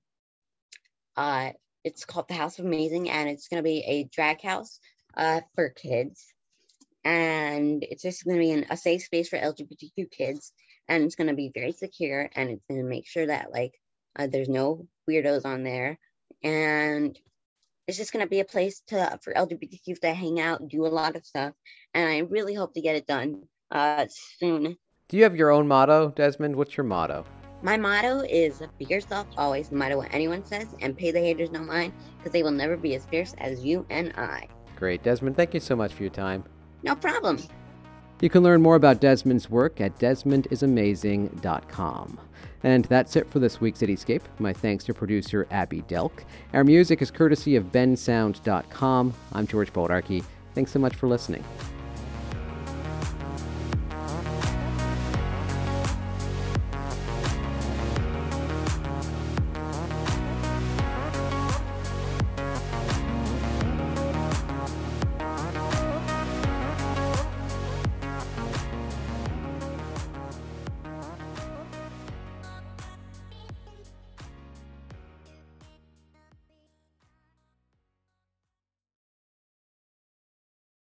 uh, 1.16 1.50
it's 1.84 2.04
called 2.04 2.28
the 2.28 2.34
House 2.34 2.58
of 2.58 2.64
Amazing, 2.64 3.10
and 3.10 3.28
it's 3.28 3.48
going 3.48 3.62
to 3.62 3.68
be 3.68 3.84
a 3.86 4.04
drag 4.04 4.40
house 4.42 4.80
uh, 5.16 5.40
for 5.54 5.68
kids. 5.68 6.32
And 7.04 7.84
it's 7.88 8.02
just 8.02 8.24
going 8.24 8.36
to 8.36 8.40
be 8.40 8.52
an, 8.52 8.66
a 8.70 8.76
safe 8.76 9.02
space 9.02 9.28
for 9.28 9.38
LGBTQ 9.38 10.10
kids. 10.10 10.52
And 10.88 11.04
it's 11.04 11.14
going 11.14 11.28
to 11.28 11.34
be 11.34 11.50
very 11.54 11.72
secure, 11.72 12.28
and 12.34 12.50
it's 12.50 12.64
going 12.68 12.80
to 12.80 12.86
make 12.86 13.06
sure 13.06 13.26
that 13.26 13.52
like 13.52 13.72
uh, 14.16 14.26
there's 14.26 14.48
no 14.48 14.86
weirdos 15.08 15.44
on 15.44 15.62
there. 15.62 15.98
And 16.42 17.18
it's 17.86 17.98
just 17.98 18.12
going 18.12 18.24
to 18.24 18.30
be 18.30 18.40
a 18.40 18.44
place 18.44 18.82
to 18.88 19.18
for 19.22 19.32
LGBTQ 19.32 20.00
to 20.00 20.14
hang 20.14 20.40
out, 20.40 20.68
do 20.68 20.86
a 20.86 20.88
lot 20.88 21.16
of 21.16 21.24
stuff. 21.24 21.54
And 21.92 22.08
I 22.08 22.18
really 22.18 22.54
hope 22.54 22.74
to 22.74 22.80
get 22.80 22.96
it 22.96 23.06
done 23.06 23.42
uh, 23.70 24.06
soon. 24.38 24.76
Do 25.08 25.16
you 25.16 25.22
have 25.22 25.36
your 25.36 25.50
own 25.50 25.68
motto, 25.68 26.10
Desmond? 26.10 26.56
What's 26.56 26.76
your 26.76 26.84
motto? 26.84 27.24
My 27.64 27.76
motto 27.78 28.20
is 28.20 28.62
be 28.78 28.84
yourself 28.84 29.26
always, 29.38 29.72
no 29.72 29.78
matter 29.78 29.96
what 29.96 30.12
anyone 30.12 30.44
says, 30.44 30.66
and 30.82 30.94
pay 30.94 31.10
the 31.10 31.18
haters 31.18 31.50
no 31.50 31.60
mind, 31.60 31.94
because 32.18 32.30
they 32.30 32.42
will 32.42 32.50
never 32.50 32.76
be 32.76 32.94
as 32.94 33.06
fierce 33.06 33.34
as 33.38 33.64
you 33.64 33.86
and 33.88 34.12
I. 34.18 34.48
Great. 34.76 35.02
Desmond, 35.02 35.34
thank 35.34 35.54
you 35.54 35.60
so 35.60 35.74
much 35.74 35.94
for 35.94 36.02
your 36.02 36.12
time. 36.12 36.44
No 36.82 36.94
problem. 36.94 37.38
You 38.20 38.28
can 38.28 38.42
learn 38.42 38.60
more 38.60 38.74
about 38.74 39.00
Desmond's 39.00 39.48
work 39.48 39.80
at 39.80 39.98
desmondisamazing.com. 39.98 42.20
And 42.62 42.84
that's 42.84 43.16
it 43.16 43.30
for 43.30 43.38
this 43.38 43.62
week's 43.62 43.80
Cityscape. 43.80 44.20
My 44.38 44.52
thanks 44.52 44.84
to 44.84 44.92
producer 44.92 45.46
Abby 45.50 45.80
Delk. 45.82 46.24
Our 46.52 46.64
music 46.64 47.00
is 47.00 47.10
courtesy 47.10 47.56
of 47.56 47.72
bensound.com. 47.72 49.14
I'm 49.32 49.46
George 49.46 49.72
Bodarky. 49.72 50.22
Thanks 50.54 50.70
so 50.70 50.78
much 50.78 50.94
for 50.94 51.08
listening. 51.08 51.42